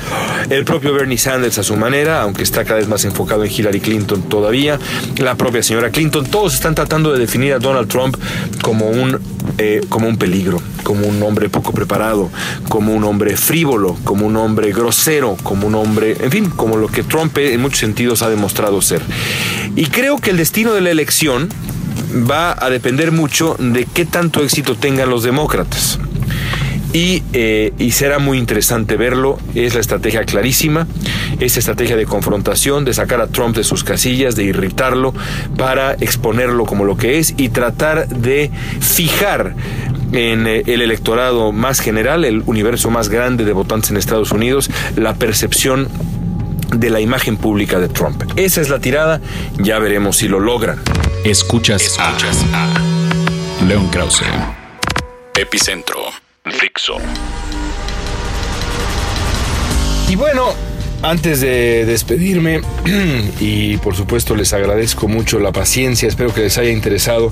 el 0.49 0.65
propio 0.65 0.91
Bernie 0.91 1.19
Sanders 1.19 1.59
a 1.59 1.63
su 1.63 1.75
manera, 1.75 2.23
aunque 2.23 2.41
está 2.41 2.63
cada 2.63 2.79
vez 2.79 2.87
más 2.87 3.05
enfocado 3.05 3.43
en 3.43 3.51
Hillary 3.51 3.79
Clinton 3.79 4.23
todavía, 4.23 4.79
la 5.19 5.35
propia 5.35 5.61
señora 5.61 5.91
Clinton, 5.91 6.25
todos 6.25 6.55
están 6.55 6.73
tratando 6.73 7.13
de 7.13 7.19
definir 7.19 7.53
a 7.53 7.59
Donald 7.59 7.87
Trump 7.87 8.17
como 8.63 8.87
un, 8.89 9.19
eh, 9.57 9.81
como 9.89 10.07
un 10.07 10.17
peligro, 10.17 10.61
como 10.83 11.07
un 11.07 11.21
hombre 11.23 11.49
poco 11.49 11.71
preparado, 11.71 12.29
como 12.69 12.93
un 12.93 13.03
hombre 13.03 13.37
frívolo, 13.37 13.97
como 14.03 14.25
un 14.25 14.35
hombre 14.35 14.71
grosero, 14.71 15.37
como 15.43 15.67
un 15.67 15.75
hombre, 15.75 16.17
en 16.19 16.31
fin, 16.31 16.49
como 16.49 16.77
lo 16.77 16.87
que 16.87 17.03
Trump 17.03 17.37
en 17.37 17.61
muchos 17.61 17.79
sentidos 17.79 18.21
ha 18.21 18.29
demostrado 18.29 18.81
ser. 18.81 19.01
Y 19.75 19.85
creo 19.85 20.17
que 20.17 20.31
el 20.31 20.37
destino 20.37 20.73
de 20.73 20.81
la 20.81 20.91
elección 20.91 21.49
va 22.29 22.55
a 22.57 22.69
depender 22.69 23.11
mucho 23.11 23.55
de 23.59 23.85
qué 23.85 24.05
tanto 24.05 24.43
éxito 24.43 24.75
tengan 24.75 25.09
los 25.09 25.23
demócratas. 25.23 25.99
Y, 26.97 27.21
eh, 27.33 27.73
y, 27.77 27.91
será 27.91 28.17
muy 28.17 28.39
interesante 28.39 28.97
verlo. 28.97 29.37
Es 29.53 29.75
la 29.75 29.81
estrategia 29.81 30.25
clarísima, 30.25 30.87
esa 31.39 31.59
estrategia 31.59 31.95
de 31.95 32.07
confrontación, 32.07 32.85
de 32.85 32.93
sacar 32.93 33.21
a 33.21 33.27
Trump 33.27 33.55
de 33.55 33.63
sus 33.63 33.83
casillas, 33.83 34.35
de 34.35 34.45
irritarlo, 34.45 35.13
para 35.57 35.93
exponerlo 35.93 36.65
como 36.65 36.85
lo 36.85 36.97
que 36.97 37.19
es 37.19 37.35
y 37.37 37.49
tratar 37.49 38.07
de 38.07 38.49
fijar 38.79 39.53
en 40.11 40.47
eh, 40.47 40.63
el 40.65 40.81
electorado 40.81 41.51
más 41.51 41.81
general, 41.81 42.25
el 42.25 42.41
universo 42.47 42.89
más 42.89 43.09
grande 43.09 43.45
de 43.45 43.53
votantes 43.53 43.91
en 43.91 43.97
Estados 43.97 44.31
Unidos, 44.31 44.71
la 44.95 45.13
percepción 45.13 45.89
de 46.75 46.89
la 46.89 46.99
imagen 46.99 47.37
pública 47.37 47.79
de 47.79 47.89
Trump. 47.89 48.23
Esa 48.37 48.59
es 48.61 48.69
la 48.69 48.79
tirada, 48.79 49.21
ya 49.59 49.77
veremos 49.77 50.17
si 50.17 50.27
lo 50.27 50.39
logran. 50.39 50.79
Escuchas, 51.23 51.83
Escuchas 51.83 52.43
a, 52.53 53.63
León 53.67 53.87
Krause. 53.89 54.23
Epicentro. 55.35 56.26
Fixo. 56.57 56.97
Y 60.09 60.15
bueno, 60.15 60.55
antes 61.01 61.41
de 61.41 61.85
despedirme, 61.85 62.61
y 63.39 63.77
por 63.77 63.95
supuesto 63.95 64.35
les 64.35 64.53
agradezco 64.53 65.07
mucho 65.07 65.39
la 65.39 65.51
paciencia, 65.51 66.07
espero 66.07 66.33
que 66.33 66.41
les 66.41 66.57
haya 66.57 66.71
interesado 66.71 67.31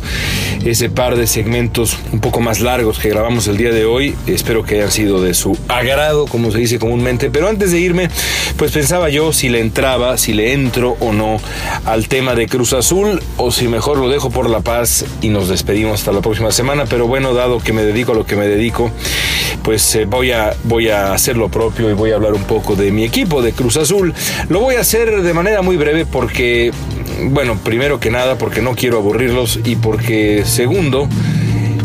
ese 0.63 0.89
par 0.89 1.15
de 1.15 1.27
segmentos 1.27 1.97
un 2.11 2.19
poco 2.19 2.41
más 2.41 2.59
largos 2.59 2.99
que 2.99 3.09
grabamos 3.09 3.47
el 3.47 3.57
día 3.57 3.71
de 3.71 3.85
hoy, 3.85 4.15
espero 4.27 4.63
que 4.63 4.75
hayan 4.75 4.91
sido 4.91 5.21
de 5.21 5.33
su 5.33 5.57
agrado, 5.67 6.25
como 6.27 6.51
se 6.51 6.59
dice 6.59 6.79
comúnmente, 6.79 7.29
pero 7.29 7.47
antes 7.47 7.71
de 7.71 7.79
irme, 7.79 8.09
pues 8.57 8.71
pensaba 8.71 9.09
yo 9.09 9.33
si 9.33 9.49
le 9.49 9.59
entraba, 9.59 10.17
si 10.17 10.33
le 10.33 10.53
entro 10.53 10.97
o 10.99 11.13
no 11.13 11.37
al 11.85 12.07
tema 12.07 12.35
de 12.35 12.47
Cruz 12.47 12.73
Azul, 12.73 13.21
o 13.37 13.51
si 13.51 13.67
mejor 13.67 13.97
lo 13.97 14.09
dejo 14.09 14.29
por 14.29 14.49
la 14.49 14.61
paz 14.61 15.05
y 15.21 15.29
nos 15.29 15.49
despedimos 15.49 15.99
hasta 15.99 16.11
la 16.11 16.21
próxima 16.21 16.51
semana, 16.51 16.85
pero 16.85 17.07
bueno, 17.07 17.33
dado 17.33 17.59
que 17.59 17.73
me 17.73 17.83
dedico 17.83 18.11
a 18.11 18.15
lo 18.15 18.25
que 18.25 18.35
me 18.35 18.47
dedico, 18.47 18.91
pues 19.63 19.95
eh, 19.95 20.05
voy, 20.05 20.31
a, 20.31 20.55
voy 20.63 20.89
a 20.89 21.13
hacer 21.13 21.37
lo 21.37 21.49
propio 21.49 21.89
y 21.89 21.93
voy 21.93 22.11
a 22.11 22.15
hablar 22.15 22.33
un 22.33 22.43
poco 22.43 22.75
de 22.75 22.91
mi 22.91 23.03
equipo, 23.03 23.41
de 23.41 23.54
Cruz 23.55 23.77
Azul. 23.77 24.13
Lo 24.49 24.59
voy 24.59 24.75
a 24.75 24.81
hacer 24.81 25.21
de 25.21 25.33
manera 25.33 25.61
muy 25.61 25.77
breve 25.77 26.05
porque, 26.05 26.71
bueno, 27.29 27.57
primero 27.63 27.99
que 27.99 28.11
nada 28.11 28.37
porque 28.37 28.61
no 28.61 28.75
quiero 28.75 28.97
aburrirlos 28.97 29.59
y 29.63 29.75
porque 29.75 30.43
segundo, 30.45 31.07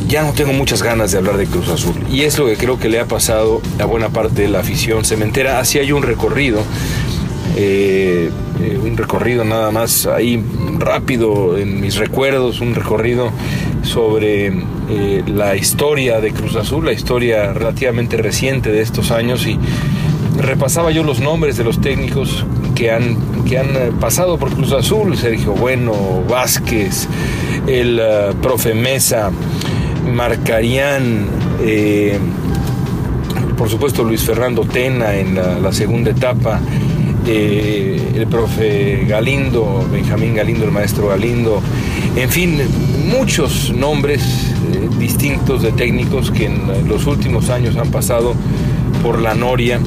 ya 0.08 0.22
no 0.22 0.32
tengo 0.32 0.52
muchas 0.52 0.82
ganas 0.82 1.12
de 1.12 1.18
hablar 1.18 1.36
de 1.36 1.46
Cruz 1.46 1.68
Azul. 1.68 1.94
Y 2.10 2.22
es 2.22 2.36
lo 2.38 2.46
que 2.46 2.56
creo 2.56 2.78
que 2.78 2.88
le 2.88 2.98
ha 2.98 3.06
pasado 3.06 3.62
a 3.78 3.84
buena 3.84 4.08
parte 4.08 4.42
de 4.42 4.48
la 4.48 4.60
afición 4.60 5.04
cementera. 5.04 5.60
Así 5.60 5.78
hay 5.78 5.92
un 5.92 6.02
recorrido. 6.02 6.62
Eh, 7.56 8.30
eh, 8.62 8.78
un 8.82 8.96
recorrido 8.96 9.44
nada 9.44 9.70
más 9.70 10.06
ahí 10.06 10.42
rápido 10.78 11.58
en 11.58 11.80
mis 11.80 11.96
recuerdos, 11.96 12.60
un 12.60 12.74
recorrido 12.74 13.30
sobre 13.82 14.52
eh, 14.88 15.22
la 15.26 15.56
historia 15.56 16.20
de 16.20 16.32
Cruz 16.32 16.56
Azul, 16.56 16.84
la 16.84 16.92
historia 16.92 17.52
relativamente 17.52 18.16
reciente 18.16 18.70
de 18.70 18.82
estos 18.82 19.10
años 19.10 19.46
y 19.46 19.58
repasaba 20.40 20.90
yo 20.90 21.02
los 21.02 21.20
nombres 21.20 21.56
de 21.56 21.64
los 21.64 21.80
técnicos 21.80 22.44
que 22.74 22.90
han, 22.90 23.44
que 23.44 23.58
han 23.58 23.76
eh, 23.76 23.92
pasado 24.00 24.38
por 24.38 24.50
Cruz 24.52 24.72
Azul, 24.72 25.16
Sergio 25.16 25.52
Bueno, 25.52 25.92
Vázquez, 26.28 27.08
el 27.66 28.00
uh, 28.00 28.34
profe 28.36 28.74
Mesa, 28.74 29.30
Marcarián, 30.12 31.26
eh, 31.62 32.18
por 33.56 33.68
supuesto 33.68 34.02
Luis 34.02 34.22
Fernando 34.22 34.62
Tena 34.62 35.14
en 35.14 35.34
la, 35.34 35.72
segunda 35.72 36.10
etapa, 36.10 36.60
eh, 37.26 38.12
el 38.14 38.26
profe 38.26 39.04
Galindo, 39.06 39.86
Benjamín 39.92 40.34
Galindo, 40.34 40.64
el 40.64 40.72
maestro 40.72 41.08
Galindo, 41.08 41.60
en 42.16 42.30
fin, 42.30 42.58
muchos 43.06 43.70
nombres 43.72 44.22
distintos 44.98 45.62
de 45.62 45.72
técnicos 45.72 46.30
que 46.30 46.46
en 46.46 46.88
los 46.88 47.06
últimos 47.06 47.50
años 47.50 47.76
han 47.76 47.90
pasado 47.90 48.34
por 49.02 49.20
la 49.20 49.34
Noria 49.34 49.80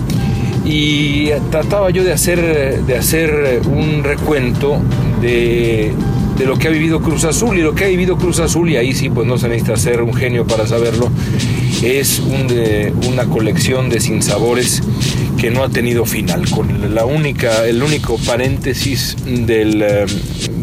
y 0.66 1.30
trataba 1.52 1.90
yo 1.90 2.04
de 2.04 2.14
hacer, 2.14 2.84
de 2.86 2.98
hacer 2.98 3.62
un 3.66 4.04
recuento 4.04 4.80
de, 5.22 5.94
lo 6.46 6.58
que 6.58 6.68
ha 6.68 6.72
vivido 6.72 7.02
Cruz 7.02 7.24
Azul 7.26 7.58
y 7.58 7.62
lo 7.62 7.74
que 7.74 7.86
ha 7.86 7.88
vivido 7.88 8.18
Cruz 8.18 8.40
Azul, 8.40 8.70
y 8.70 8.78
ahí 8.78 8.94
sí 8.94 9.10
pues 9.10 9.28
no 9.28 9.38
se 9.38 9.48
necesita 9.48 9.78
ser 9.78 10.02
un 10.02 10.14
genio 10.14 10.46
para 10.46 10.68
saberlo, 10.68 11.10
es 11.82 12.22
una 13.08 13.26
colección 13.26 13.90
de 13.90 14.00
sinsabores 14.00 14.82
que 15.38 15.52
no 15.52 15.64
ha 15.64 15.70
tenido 15.70 16.06
final, 16.06 16.50
con 16.50 16.96
la 16.96 17.06
única, 17.06 17.66
el 17.66 17.84
único 17.84 18.18
paréntesis 18.18 19.18
del, 19.26 19.80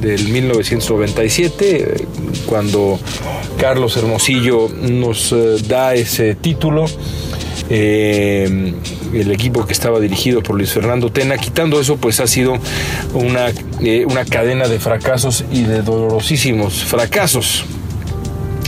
del 0.01 0.29
1997, 0.29 2.07
cuando 2.47 2.99
Carlos 3.59 3.97
Hermosillo 3.99 4.69
nos 4.71 5.33
eh, 5.33 5.57
da 5.69 5.95
ese 5.95 6.35
título. 6.35 6.87
Eh, 7.72 8.74
el 9.14 9.30
equipo 9.30 9.64
que 9.64 9.72
estaba 9.72 10.00
dirigido 10.00 10.42
por 10.42 10.56
Luis 10.56 10.72
Fernando 10.72 11.11
Tena. 11.11 11.38
Quitando 11.38 11.80
eso, 11.80 11.96
pues 11.96 12.18
ha 12.18 12.26
sido 12.26 12.59
una, 13.14 13.48
eh, 13.80 14.04
una 14.06 14.24
cadena 14.24 14.66
de 14.66 14.80
fracasos 14.80 15.44
y 15.52 15.62
de 15.62 15.83
dolorosísimos 15.83 16.85
fracasos 16.85 17.64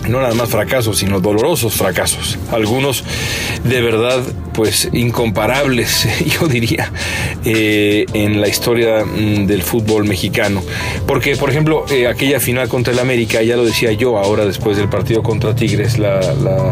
no 0.08 0.20
nada 0.20 0.34
más 0.34 0.50
fracasos, 0.50 0.98
sino 0.98 1.20
dolorosos 1.20 1.74
fracasos. 1.74 2.38
Algunos 2.50 3.04
de 3.64 3.80
verdad, 3.80 4.20
pues 4.52 4.88
incomparables, 4.92 6.08
yo 6.40 6.48
diría, 6.48 6.90
eh, 7.44 8.07
en 8.14 8.40
la 8.40 8.48
historia 8.48 9.05
mm, 9.05 9.46
del 9.46 9.62
fútbol 9.62 10.05
mexicano. 10.05 10.62
Porque, 11.07 11.37
por 11.37 11.50
ejemplo, 11.50 11.85
eh, 11.90 12.07
aquella 12.07 12.40
final 12.40 12.68
contra 12.68 12.92
el 12.92 12.98
América, 12.98 13.42
ya 13.42 13.57
lo 13.57 13.64
decía 13.64 13.92
yo 13.92 14.18
ahora 14.18 14.44
después 14.44 14.76
del 14.76 14.88
partido 14.88 15.22
contra 15.22 15.55
Tigres, 15.55 15.98
la, 15.98 16.20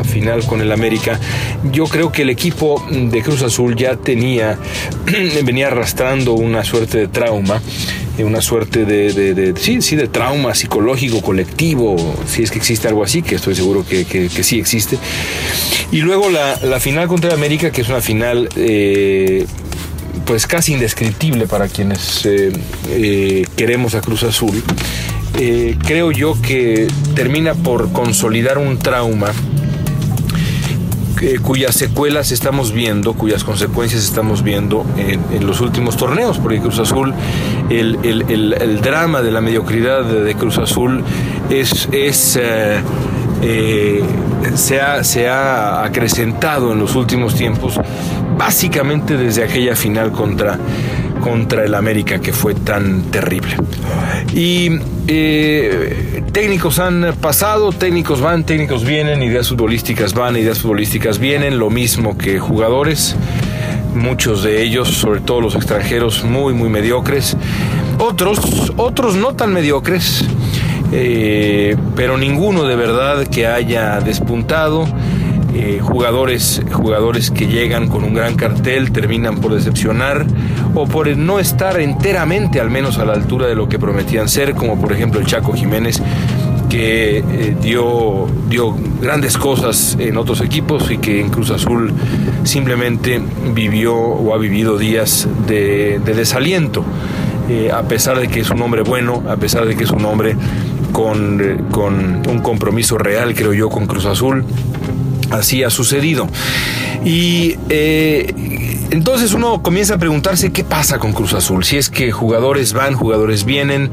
final 0.04 0.44
con 0.46 0.61
el 0.61 0.72
América, 0.72 1.18
yo 1.72 1.85
creo 1.85 2.12
que 2.12 2.22
el 2.22 2.30
equipo 2.30 2.85
de 2.90 3.22
Cruz 3.22 3.42
Azul 3.42 3.76
ya 3.76 3.96
tenía, 3.96 4.59
venía 5.44 5.68
arrastrando 5.68 6.35
una 6.35 6.64
suerte 6.64 6.98
de 6.98 7.09
trauma 7.09 7.61
una 8.24 8.40
suerte 8.40 8.85
de, 8.85 9.54
sí, 9.56 9.80
sí, 9.83 9.96
de 9.96 10.09
trauma 10.09 10.54
psicológico 10.54 11.20
colectivo, 11.22 11.96
si 12.26 12.42
es 12.42 12.50
que 12.50 12.59
existe 12.59 12.88
algo 12.88 13.02
así, 13.02 13.22
que 13.22 13.37
estoy 13.37 13.54
seguro 13.54 13.85
que, 13.87 14.04
que, 14.04 14.28
sí 14.42 14.59
existe. 14.59 14.98
Y 15.92 16.00
luego 16.00 16.30
la, 16.30 16.56
la, 16.62 16.80
final 16.80 17.09
contra 17.09 17.35
América, 17.35 17.70
que 17.70 17.83
es 17.83 17.88
una 17.88 18.00
final 18.00 18.48
eh, 18.56 19.46
pues 20.30 20.46
casi 20.46 20.74
indescriptible 20.74 21.48
para 21.48 21.66
quienes 21.66 22.24
eh, 22.24 22.52
eh, 22.88 23.44
queremos 23.56 23.96
a 23.96 24.00
Cruz 24.00 24.22
Azul, 24.22 24.62
creo 25.84 26.12
yo 26.12 26.40
que 26.40 26.86
termina 27.16 27.54
por 27.54 27.90
consolidar 27.90 28.56
un 28.56 28.78
trauma 28.78 29.32
cuyas 31.42 31.74
secuelas 31.74 32.30
estamos 32.30 32.70
viendo, 32.70 33.14
cuyas 33.14 33.42
consecuencias 33.42 34.04
estamos 34.04 34.44
viendo 34.44 34.86
en, 34.96 35.44
los 35.44 35.60
últimos 35.60 35.96
torneos, 35.96 36.38
porque 36.38 36.60
Cruz 36.60 36.78
Azul, 36.78 37.12
el, 37.68 38.80
drama 38.80 39.22
de 39.22 39.32
la 39.32 39.40
mediocridad 39.40 40.04
de, 40.04 40.34
Cruz 40.36 40.58
Azul 40.58 41.02
es, 41.50 41.88
es 41.90 42.38
eh, 43.42 44.02
eh, 44.42 44.54
se, 44.54 44.80
ha, 44.80 45.02
se 45.02 45.28
ha 45.28 45.82
acrecentado 45.82 46.72
en 46.72 46.78
los 46.78 46.94
últimos 46.94 47.34
tiempos, 47.34 47.80
básicamente 48.40 49.18
desde 49.18 49.44
aquella 49.44 49.76
final 49.76 50.12
contra 50.12 50.59
contra 51.20 51.62
el 51.62 51.74
América 51.74 52.22
que 52.22 52.33
fue 52.33 52.55
tan 52.55 53.03
terrible. 53.11 53.55
Y 54.33 54.70
eh, 55.09 56.22
técnicos 56.33 56.79
han 56.79 57.14
pasado, 57.20 57.70
técnicos 57.72 58.22
van, 58.22 58.44
técnicos 58.44 58.83
vienen, 58.83 59.22
ideas 59.22 59.50
futbolísticas 59.50 60.14
van, 60.14 60.38
ideas 60.38 60.61
futbolísticas 60.61 61.18
vienen, 61.18 61.59
lo 61.59 61.68
mismo 61.68 62.16
que 62.16 62.38
jugadores, 62.38 63.14
muchos 63.94 64.42
de 64.42 64.62
ellos, 64.62 64.88
sobre 64.88 65.20
todo 65.20 65.42
los 65.42 65.55
extranjeros, 65.55 66.24
muy, 66.24 66.55
muy 66.55 66.70
mediocres. 66.70 67.37
Otros, 67.98 68.72
otros 68.79 69.16
no 69.16 69.35
tan 69.35 69.53
mediocres, 69.53 70.24
eh, 70.92 71.76
pero 71.94 72.16
ninguno 72.16 72.64
de 72.64 72.76
verdad 72.76 73.26
que 73.26 73.46
haya 73.46 74.00
despuntado. 74.00 74.87
Eh, 75.52 75.80
jugadores, 75.82 76.62
jugadores 76.70 77.30
que 77.32 77.46
llegan 77.48 77.88
con 77.88 78.04
un 78.04 78.14
gran 78.14 78.36
cartel 78.36 78.92
terminan 78.92 79.40
por 79.40 79.52
decepcionar 79.52 80.24
o 80.74 80.86
por 80.86 81.08
no 81.16 81.40
estar 81.40 81.80
enteramente 81.80 82.60
al 82.60 82.70
menos 82.70 82.98
a 82.98 83.04
la 83.04 83.14
altura 83.14 83.48
de 83.48 83.56
lo 83.56 83.68
que 83.68 83.78
prometían 83.78 84.28
ser, 84.28 84.54
como 84.54 84.80
por 84.80 84.92
ejemplo 84.92 85.18
el 85.18 85.26
Chaco 85.26 85.52
Jiménez 85.52 86.00
que 86.68 87.18
eh, 87.18 87.56
dio, 87.60 88.28
dio 88.48 88.76
grandes 89.02 89.36
cosas 89.36 89.96
en 89.98 90.16
otros 90.16 90.40
equipos 90.40 90.88
y 90.92 90.98
que 90.98 91.20
en 91.20 91.30
Cruz 91.30 91.50
Azul 91.50 91.92
simplemente 92.44 93.20
vivió 93.52 93.96
o 93.96 94.32
ha 94.32 94.38
vivido 94.38 94.78
días 94.78 95.26
de, 95.48 96.00
desaliento, 96.04 96.84
eh, 97.48 97.72
a 97.74 97.82
pesar 97.82 98.20
de 98.20 98.28
que 98.28 98.38
es 98.38 98.50
un 98.50 98.62
hombre 98.62 98.82
bueno, 98.82 99.24
a 99.28 99.34
pesar 99.34 99.66
de 99.66 99.74
que 99.74 99.82
es 99.82 99.90
un 99.90 100.04
hombre 100.04 100.36
con, 100.92 101.66
con 101.72 102.22
un 102.28 102.38
compromiso 102.38 102.98
real, 102.98 103.34
creo 103.34 103.52
yo, 103.52 103.68
con 103.68 103.86
Cruz 103.86 104.06
Azul 104.06 104.44
así 105.30 105.62
ha 105.62 105.70
sucedido. 105.70 106.28
Y 107.04 107.56
eh, 107.70 108.34
entonces 108.90 109.32
uno 109.32 109.62
comienza 109.62 109.94
a 109.94 109.98
preguntarse 109.98 110.52
qué 110.52 110.64
pasa 110.64 110.98
con 110.98 111.12
Cruz 111.12 111.32
Azul. 111.32 111.64
Si 111.64 111.78
es 111.78 111.88
que 111.88 112.12
jugadores 112.12 112.72
van, 112.72 112.94
jugadores 112.94 113.44
vienen, 113.44 113.90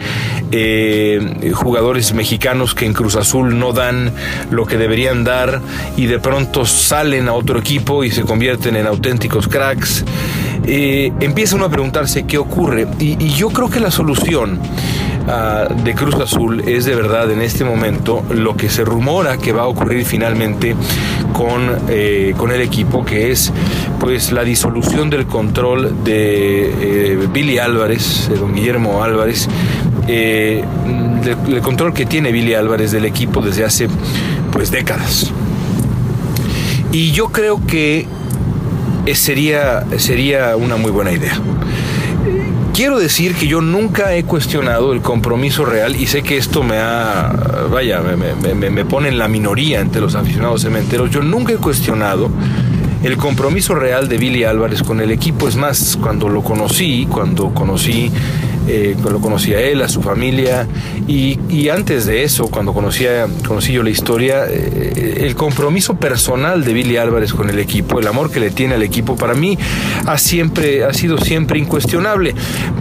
eh, 0.52 1.52
jugadores 1.54 2.14
mexicanos 2.14 2.76
que 2.76 2.86
en 2.86 2.94
Cruz 2.94 3.16
Azul 3.16 3.58
no 3.58 3.72
dan 3.72 4.12
lo 4.52 4.66
que 4.66 4.78
deberían 4.78 5.24
dar 5.24 5.62
y 5.96 6.08
de 6.08 6.20
pronto 6.20 6.66
salen 6.66 7.30
a 7.30 7.34
otro 7.34 7.60
equipo 7.60 8.04
y 8.04 8.12
se 8.12 8.24
convierten 8.24 8.76
en 8.76 8.88
auténticos 8.88 9.48
cracks. 9.48 10.04
Eh, 10.66 11.14
empieza 11.22 11.56
uno 11.56 11.66
a 11.66 11.70
preguntarse 11.70 12.26
qué 12.26 12.38
ocurre. 12.38 12.88
y 13.00 13.30
yo 13.30 13.50
creo 13.50 13.70
que 13.70 13.80
la 13.80 13.92
solución 13.92 14.60
de 15.84 15.94
Cruz 15.94 16.16
Azul 16.16 16.62
es 16.62 16.86
de 16.86 16.96
verdad 16.96 17.30
en 17.32 17.42
este 17.42 17.66
momento 17.66 18.24
lo 18.30 18.56
que 18.56 18.70
se 18.70 18.86
rumora 18.86 19.38
que 19.38 19.52
va 19.52 19.64
a 19.64 19.68
ocurrir 19.68 20.06
finalmente 20.06 20.74
con, 21.38 21.78
eh, 21.88 22.34
con 22.36 22.52
el 22.52 22.62
equipo, 22.62 23.06
que 23.06 23.32
es 23.32 23.54
pues 24.00 24.32
la 24.32 24.44
disolución 24.44 25.12
del 25.12 25.28
control 25.28 26.04
de 26.04 27.14
eh, 27.14 27.28
Billy 27.32 27.60
Álvarez, 27.60 28.28
de 28.28 28.38
don 28.38 28.56
Guillermo 28.56 29.04
Álvarez, 29.04 29.48
eh, 30.08 30.66
el 31.48 31.62
control 31.62 31.94
que 31.94 32.08
tiene 32.08 32.32
Billy 32.32 32.56
Álvarez 32.56 32.92
del 32.92 33.06
equipo 33.06 33.42
desde 33.42 33.64
hace 33.64 33.88
pues 34.52 34.72
décadas. 34.72 35.32
Y 36.92 37.12
yo 37.12 37.28
creo 37.28 37.62
que 37.68 38.08
sería, 39.14 39.86
sería 39.98 40.56
una 40.56 40.76
muy 40.76 40.90
buena 40.90 41.12
idea. 41.12 41.40
Quiero 42.78 43.00
decir 43.00 43.34
que 43.34 43.48
yo 43.48 43.60
nunca 43.60 44.14
he 44.14 44.24
cuestionado 44.24 44.94
el 44.94 45.02
compromiso 45.02 45.66
real 45.66 45.96
y 45.96 46.06
sé 46.06 46.22
que 46.22 46.38
esto 46.38 46.62
me 46.62 46.78
ha, 46.78 47.34
vaya, 47.72 48.02
me, 48.02 48.86
pone 48.86 49.10
en 49.10 49.18
la 49.18 49.28
minoría 49.28 49.80
entre 49.80 50.00
los 50.00 50.14
aficionados 50.14 50.62
cementeros. 50.62 51.10
Yo 51.10 51.24
nunca 51.24 51.54
he 51.54 51.58
cuestionado 51.58 52.30
el 53.02 53.18
compromiso 53.18 53.74
real 53.74 54.08
de 54.08 54.20
Billy 54.20 54.44
Álvarez 54.44 54.84
con 54.84 55.02
el 55.02 55.10
equipo. 55.10 55.48
Es 55.48 55.56
más, 55.56 55.98
cuando 56.00 56.30
lo 56.30 56.44
conocí, 56.44 57.08
cuando 57.10 57.52
conocí 57.52 58.12
eh, 58.68 58.96
lo 59.04 59.20
conocí 59.20 59.54
a 59.54 59.62
él, 59.62 59.82
a 59.82 59.90
su 59.90 60.02
familia, 60.02 60.68
y, 61.08 61.70
antes 61.70 62.06
de 62.06 62.24
eso, 62.24 62.48
cuando 62.48 62.74
conocía, 62.74 63.28
conocí 63.48 63.74
yo 63.74 63.84
la 63.84 63.90
historia, 63.90 64.46
eh, 64.50 65.24
el 65.26 65.36
compromiso 65.36 65.96
personal 65.96 66.64
de 66.64 66.74
Billy 66.74 66.98
Álvarez 66.98 67.34
con 67.34 67.50
el 67.50 67.60
equipo, 67.60 68.00
el 68.00 68.08
amor 68.08 68.32
que 68.32 68.40
le 68.40 68.52
tiene 68.52 68.76
al 68.76 68.84
equipo, 68.84 69.16
para 69.16 69.34
mí 69.34 69.58
ha, 70.06 70.18
siempre, 70.18 70.84
ha 70.84 70.94
sido 70.94 71.18
siempre 71.18 71.60
incuestionable. 71.60 72.36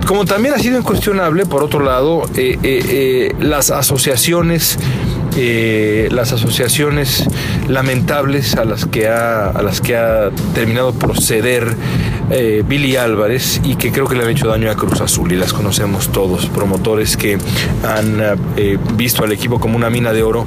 Como 0.07 0.25
también 0.25 0.55
ha 0.55 0.59
sido 0.59 0.79
incuestionable, 0.79 1.47
por 1.47 1.63
otro 1.63 1.81
lado, 1.81 2.29
eh, 2.37 3.33
las 3.41 3.71
asociaciones 3.71 4.79
eh, 5.37 6.09
las 6.11 6.33
asociaciones 6.33 7.27
lamentables 7.69 8.55
a 8.57 8.65
las 8.65 8.87
que 8.87 9.09
ha, 9.09 9.51
a 9.51 9.63
las 9.63 9.81
que 9.81 9.97
ha 9.97 10.31
terminado 10.55 10.93
por 10.93 11.21
ceder 11.21 11.77
eh, 12.31 12.63
Billy 12.67 12.97
Álvarez 12.97 13.61
y 13.63 13.77
que 13.77 13.93
creo 13.93 14.07
que 14.07 14.17
le 14.17 14.25
han 14.25 14.31
hecho 14.31 14.49
daño 14.49 14.71
a 14.71 14.75
Cruz 14.77 15.01
Azul 15.01 15.33
y 15.33 15.37
las 15.37 15.53
conocemos 15.53 16.11
todos, 16.11 16.47
promotores 16.47 17.17
que 17.17 17.39
han 17.85 18.39
eh, 18.57 18.79
visto 18.95 19.25
al 19.25 19.33
equipo 19.33 19.61
como 19.61 19.77
una 19.77 19.91
mina 19.91 20.13
de 20.13 20.23
oro 20.23 20.47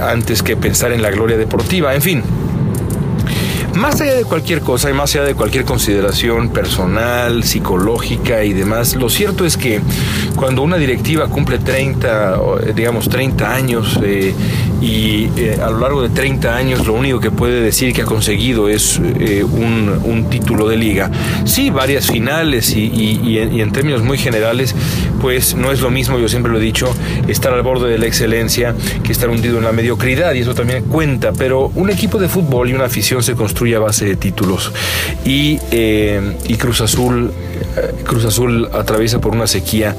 antes 0.00 0.42
que 0.42 0.56
pensar 0.56 0.92
en 0.92 1.00
la 1.00 1.10
gloria 1.10 1.38
deportiva, 1.38 1.94
en 1.94 2.02
fin. 2.02 2.22
Más 3.76 4.00
allá 4.00 4.14
de 4.14 4.24
cualquier 4.24 4.60
cosa 4.60 4.88
y 4.88 4.92
más 4.92 5.14
allá 5.14 5.24
de 5.24 5.34
cualquier 5.34 5.64
consideración 5.64 6.50
personal, 6.50 7.42
psicológica 7.42 8.44
y 8.44 8.52
demás, 8.52 8.94
lo 8.94 9.08
cierto 9.08 9.44
es 9.44 9.56
que 9.56 9.80
cuando 10.36 10.62
una 10.62 10.76
directiva 10.76 11.26
cumple 11.26 11.58
30, 11.58 12.38
digamos 12.74 13.08
30 13.08 13.52
años 13.52 13.98
eh, 14.02 14.32
y 14.80 15.28
eh, 15.36 15.58
a 15.60 15.70
lo 15.70 15.80
largo 15.80 16.02
de 16.02 16.10
30 16.10 16.54
años 16.54 16.86
lo 16.86 16.92
único 16.92 17.18
que 17.18 17.32
puede 17.32 17.60
decir 17.60 17.92
que 17.92 18.02
ha 18.02 18.04
conseguido 18.04 18.68
es 18.68 19.00
eh, 19.18 19.42
un, 19.42 20.26
título 20.30 20.68
de 20.68 20.76
liga, 20.76 21.10
sí, 21.44 21.70
varias 21.70 22.06
finales 22.06 22.74
y, 22.74 23.38
en 23.38 23.72
términos 23.72 24.02
muy 24.02 24.16
generales, 24.16 24.74
pues 25.20 25.54
no 25.54 25.70
es 25.70 25.80
lo 25.80 25.90
mismo, 25.90 26.18
yo 26.18 26.28
siempre 26.28 26.50
lo 26.50 26.58
he 26.58 26.62
dicho, 26.62 26.92
estar 27.28 27.52
al 27.52 27.62
borde 27.62 27.90
de 27.90 27.98
la 27.98 28.06
excelencia 28.06 28.74
que 29.02 29.12
estar 29.12 29.28
hundido 29.28 29.58
en 29.58 29.64
la 29.64 29.72
mediocridad 29.72 30.32
y 30.34 30.40
eso 30.40 30.54
también 30.54 30.84
cuenta, 30.84 31.32
pero 31.32 31.70
un 31.74 31.90
equipo 31.90 32.18
de 32.18 32.28
fútbol 32.28 32.70
y 32.70 32.74
una 32.74 32.86
afición 32.86 33.22
se 33.22 33.34
construye 33.34 33.63
a 33.72 33.78
base 33.78 34.04
de 34.04 34.16
títulos. 34.16 34.72
Y, 35.24 35.58
eh, 35.70 36.36
Cruz 36.58 36.80
Azul, 36.80 37.32
eh, 37.76 37.94
Cruz 38.04 38.24
Azul 38.24 38.68
atraviesa 38.72 39.20
por 39.20 39.32
una 39.32 39.46
sequía 39.46 39.96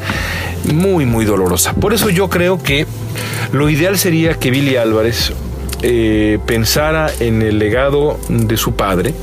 muy, 0.72 1.06
muy 1.06 1.26
dolorosa. 1.26 1.74
Por 1.74 1.94
eso 1.94 2.10
yo 2.10 2.30
creo 2.30 2.62
que 2.62 2.86
lo 3.52 3.70
ideal 3.70 3.98
sería 3.98 4.36
que 4.36 4.52
Billy 4.52 4.76
Álvarez 4.76 5.34
eh, 5.82 6.40
pensara 6.46 7.12
en 7.20 7.42
el 7.42 7.60
legado 7.60 8.20
de 8.30 8.58
su 8.58 8.74
padre, 8.74 9.14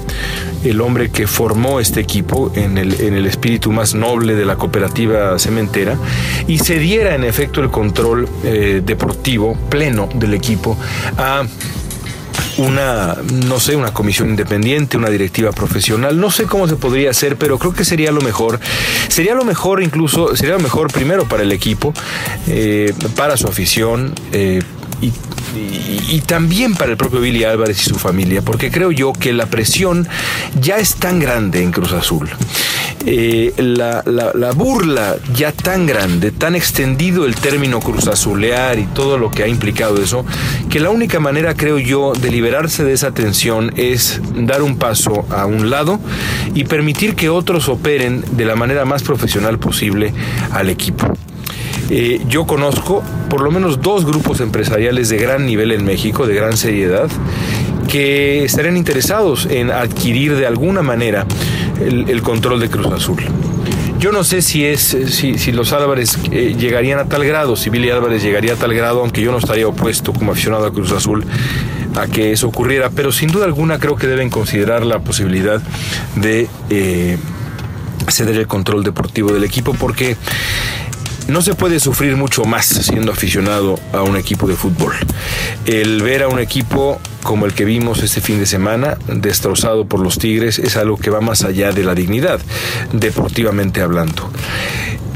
el 0.64 0.80
hombre 0.80 1.10
que 1.10 1.26
formó 1.26 1.80
este 1.80 2.00
equipo 2.00 2.52
en 2.54 2.78
el, 2.78 3.00
en 3.00 3.14
el 3.14 3.26
espíritu 3.26 3.72
más 3.72 3.94
noble 3.94 4.34
de 4.34 4.44
la 4.44 4.56
cooperativa 4.56 5.38
cementera, 5.38 5.96
y 6.46 6.58
se 6.58 6.78
diera 6.78 7.14
en 7.14 7.24
efecto 7.24 7.60
el 7.60 7.70
control 7.70 8.28
deportivo 8.42 9.56
pleno 9.68 10.08
del 10.14 10.34
equipo 10.34 10.76
a 11.18 11.44
una, 12.58 13.16
no 13.46 13.60
sé, 13.60 13.76
una 13.76 13.92
comisión 13.92 14.30
independiente, 14.30 14.96
una 14.96 15.10
directiva 15.10 15.52
profesional. 15.52 16.18
No 16.18 16.30
sé 16.30 16.44
cómo 16.44 16.68
se 16.68 16.76
podría 16.76 17.10
hacer, 17.10 17.36
pero 17.36 17.58
creo 17.58 17.72
que 17.74 17.84
sería 17.84 18.12
lo 18.12 18.20
mejor. 18.20 18.60
Sería 19.08 19.34
lo 19.34 19.44
mejor 19.44 19.82
incluso, 19.82 20.36
sería 20.36 20.54
lo 20.54 20.60
mejor 20.60 20.92
primero 20.92 21.24
para 21.26 21.42
el 21.42 21.52
equipo, 21.52 21.92
eh, 22.48 22.92
para 23.16 23.36
su 23.36 23.46
afición. 23.46 24.14
Eh, 24.32 24.62
y 25.00 25.12
y, 25.54 26.20
también 26.20 26.74
para 26.74 26.92
el 26.92 26.96
propio 26.96 27.20
Billy 27.20 27.44
Álvarez 27.44 27.80
y 27.80 27.90
su 27.90 27.98
familia, 27.98 28.42
porque 28.42 28.70
creo 28.70 28.90
yo 28.90 29.12
que 29.12 29.32
la 29.32 29.46
presión 29.46 30.08
ya 30.60 30.78
es 30.78 30.94
tan 30.96 31.18
grande 31.18 31.62
en 31.62 31.72
Cruz 31.72 31.92
Azul. 31.92 32.30
Eh, 33.04 33.52
la, 33.56 34.52
burla 34.54 35.16
ya 35.34 35.50
tan 35.50 35.86
grande, 35.86 36.30
tan 36.30 36.54
extendido 36.54 37.26
el 37.26 37.34
término 37.34 37.80
Cruz 37.80 38.06
Azulear 38.06 38.78
y 38.78 38.84
todo 38.86 39.18
lo 39.18 39.30
que 39.30 39.42
ha 39.42 39.48
implicado 39.48 40.00
eso, 40.00 40.24
que 40.70 40.78
la 40.78 40.90
única 40.90 41.18
manera, 41.18 41.54
creo 41.54 41.78
yo, 41.78 42.12
de 42.12 42.30
liberarse 42.30 42.84
de 42.84 42.92
esa 42.92 43.12
tensión 43.12 43.72
es 43.76 44.20
dar 44.36 44.62
un 44.62 44.76
paso 44.76 45.26
a 45.30 45.46
un 45.46 45.70
lado 45.70 45.98
y 46.54 46.64
permitir 46.64 47.16
que 47.16 47.28
otros 47.28 47.68
operen 47.68 48.24
de 48.32 48.44
la 48.44 48.54
manera 48.54 48.84
más 48.84 49.02
profesional 49.02 49.58
posible 49.58 50.12
al 50.52 50.68
equipo. 50.68 51.12
Eh, 51.90 52.20
yo 52.28 52.46
conozco 52.46 53.02
por 53.28 53.42
lo 53.42 53.50
menos 53.50 53.82
dos 53.82 54.06
grupos 54.06 54.40
empresariales 54.40 55.08
de 55.08 55.16
gran 55.16 55.44
nivel 55.44 55.72
en 55.72 55.84
México, 55.84 56.26
de 56.26 56.34
gran 56.34 56.56
seriedad, 56.56 57.08
que 57.88 58.44
estarían 58.44 58.76
interesados 58.76 59.46
en 59.50 59.70
adquirir 59.70 60.36
de 60.36 60.46
alguna 60.46 60.82
manera 60.82 61.26
el, 61.88 62.22
control 62.22 62.60
de 62.60 62.68
Cruz 62.68 62.86
Azul. 62.92 63.22
Yo 63.98 64.10
no 64.10 64.24
sé 64.24 64.42
si 64.42 64.64
es 64.64 64.96
si, 65.08 65.52
los 65.52 65.72
Álvarez 65.72 66.18
eh, 66.30 66.56
llegarían 66.58 66.98
a 66.98 67.04
tal 67.04 67.24
grado, 67.24 67.56
si 67.56 67.70
Billy 67.70 67.90
Álvarez 67.90 68.22
llegaría 68.22 68.54
a 68.54 68.56
tal 68.56 68.74
grado, 68.74 69.00
aunque 69.00 69.20
yo 69.20 69.30
no 69.30 69.38
estaría 69.38 69.66
opuesto 69.68 70.12
como 70.12 70.32
aficionado 70.32 70.66
a 70.66 70.72
Cruz 70.72 70.92
Azul 70.92 71.24
a 71.94 72.06
que 72.06 72.32
eso 72.32 72.48
ocurriera, 72.48 72.90
pero 72.90 73.12
sin 73.12 73.30
duda 73.30 73.44
alguna 73.44 73.78
creo 73.78 73.96
que 73.96 74.06
deben 74.06 74.30
considerar 74.30 74.84
la 74.84 75.00
posibilidad 75.00 75.62
de 76.16 76.48
eh, 76.70 77.18
ceder 78.08 78.36
el 78.36 78.46
control 78.46 78.82
deportivo 78.82 79.32
del 79.32 79.44
equipo 79.44 79.74
porque 79.74 80.16
no 81.28 81.42
se 81.42 81.54
puede 81.54 81.80
sufrir 81.80 82.16
mucho 82.16 82.44
más 82.44 82.66
siendo 82.66 83.12
aficionado 83.12 83.78
a 83.92 84.02
un 84.02 84.16
equipo 84.16 84.46
de 84.46 84.56
fútbol. 84.56 84.94
El 85.66 86.02
ver 86.02 86.22
a 86.22 86.28
un 86.28 86.38
equipo 86.38 87.00
como 87.22 87.46
el 87.46 87.54
que 87.54 87.64
vimos 87.64 88.02
este 88.02 88.20
fin 88.20 88.38
de 88.38 88.46
semana, 88.46 88.98
destrozado 89.06 89.86
por 89.86 90.00
los 90.00 90.18
Tigres, 90.18 90.58
es 90.58 90.76
algo 90.76 90.96
que 90.96 91.10
va 91.10 91.20
más 91.20 91.44
allá 91.44 91.72
de 91.72 91.84
la 91.84 91.94
dignidad, 91.94 92.40
deportivamente 92.92 93.80
hablando. 93.80 94.30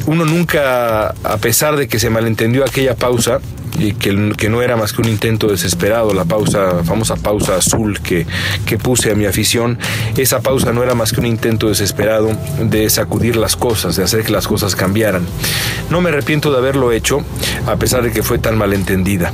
Uno 0.06 0.24
nunca, 0.24 1.08
a 1.08 1.36
pesar 1.38 1.76
de 1.76 1.88
que 1.88 1.98
se 1.98 2.10
malentendió 2.10 2.64
aquella 2.64 2.94
pausa, 2.94 3.40
y 3.78 3.92
que, 3.92 4.12
no 4.48 4.62
era 4.62 4.76
más 4.76 4.92
que 4.92 5.02
un 5.02 5.08
intento 5.08 5.48
desesperado, 5.48 6.14
la 6.14 6.24
famosa 6.24 7.16
pausa 7.16 7.56
azul 7.56 8.00
que, 8.00 8.26
que 8.64 8.78
puse 8.78 9.10
a 9.10 9.14
mi 9.14 9.26
afición, 9.26 9.78
esa 10.16 10.40
pausa 10.40 10.72
no 10.72 10.82
era 10.82 10.94
más 10.94 11.12
que 11.12 11.20
un 11.20 11.26
intento 11.26 11.68
desesperado 11.68 12.30
de 12.60 12.88
sacudir 12.90 13.36
las 13.36 13.56
cosas, 13.56 13.96
de 13.96 14.04
hacer 14.04 14.24
que 14.24 14.32
las 14.32 14.46
cosas 14.46 14.76
cambiaran. 14.76 15.26
No 15.90 16.00
me 16.00 16.10
arrepiento 16.10 16.50
de 16.50 16.58
haberlo 16.58 16.92
hecho, 16.92 17.24
a 17.66 17.76
pesar 17.76 18.02
de 18.02 18.12
que 18.12 18.22
fue 18.22 18.38
tan 18.38 18.56
malentendida. 18.56 19.30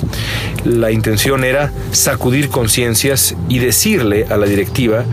La 0.64 0.90
intención 0.90 1.44
era 1.44 1.72
sacudir 1.92 2.48
conciencias 2.48 3.34
y 3.48 3.58
decirle 3.58 4.26
a 4.28 4.36
la 4.36 4.46
directiva 4.46 5.04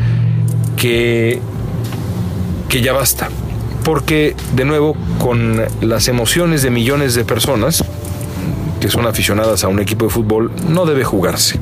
que, 0.77 1.39
que 2.67 2.81
ya 2.81 2.93
basta. 2.93 3.29
Porque, 3.83 4.35
de 4.55 4.65
nuevo, 4.65 4.95
con 5.19 5.61
las 5.81 6.07
emociones 6.07 6.61
de 6.61 6.69
millones 6.69 7.15
de 7.15 7.23
personas, 7.23 7.83
que 8.79 8.89
son 8.89 9.05
aficionadas 9.07 9.63
a 9.63 9.67
un 9.67 9.79
equipo 9.79 10.05
de 10.05 10.11
fútbol, 10.11 10.51
no 10.67 10.85
debe 10.85 11.03
jugarse. 11.03 11.59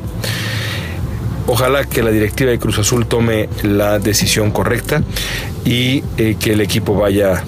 Ojalá 1.47 1.86
que 1.86 2.03
la 2.03 2.12
directiva 2.12 2.51
de 2.51 2.60
Cruz 2.60 2.77
Azul 2.77 3.06
tome 3.06 3.47
la 3.63 3.99
decisión 3.99 4.51
correcta 4.51 5.01
y 5.63 6.03
eh, 6.17 6.36
que 6.39 6.53
el 6.53 6.62
equipo 6.62 6.95
vaya, 6.95 7.43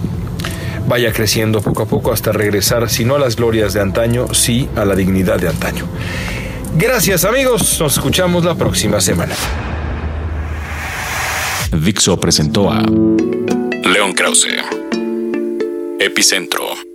vaya 0.88 1.12
creciendo 1.12 1.62
poco 1.62 1.84
a 1.84 1.86
poco 1.86 2.14
hasta 2.14 2.32
regresar, 2.32 2.90
si 2.90 3.04
no 3.04 3.16
a 3.16 3.20
las 3.20 3.36
glorias 3.36 3.74
de 3.74 3.82
antaño, 3.82 4.34
sí 4.34 4.70
a 4.76 4.86
la 4.86 4.96
dignidad 4.96 5.40
de 5.40 5.50
antaño. 5.50 5.86
Gracias 6.78 7.26
amigos, 7.26 7.78
nos 7.82 7.94
escuchamos 7.94 8.46
la 8.46 8.56
próxima 8.56 9.02
semana. 9.02 9.36
Dixo 11.72 12.18
presentó 12.20 12.72
a 12.72 12.82
León 12.82 14.14
Krause. 14.14 14.48
Epicentro. 16.00 16.89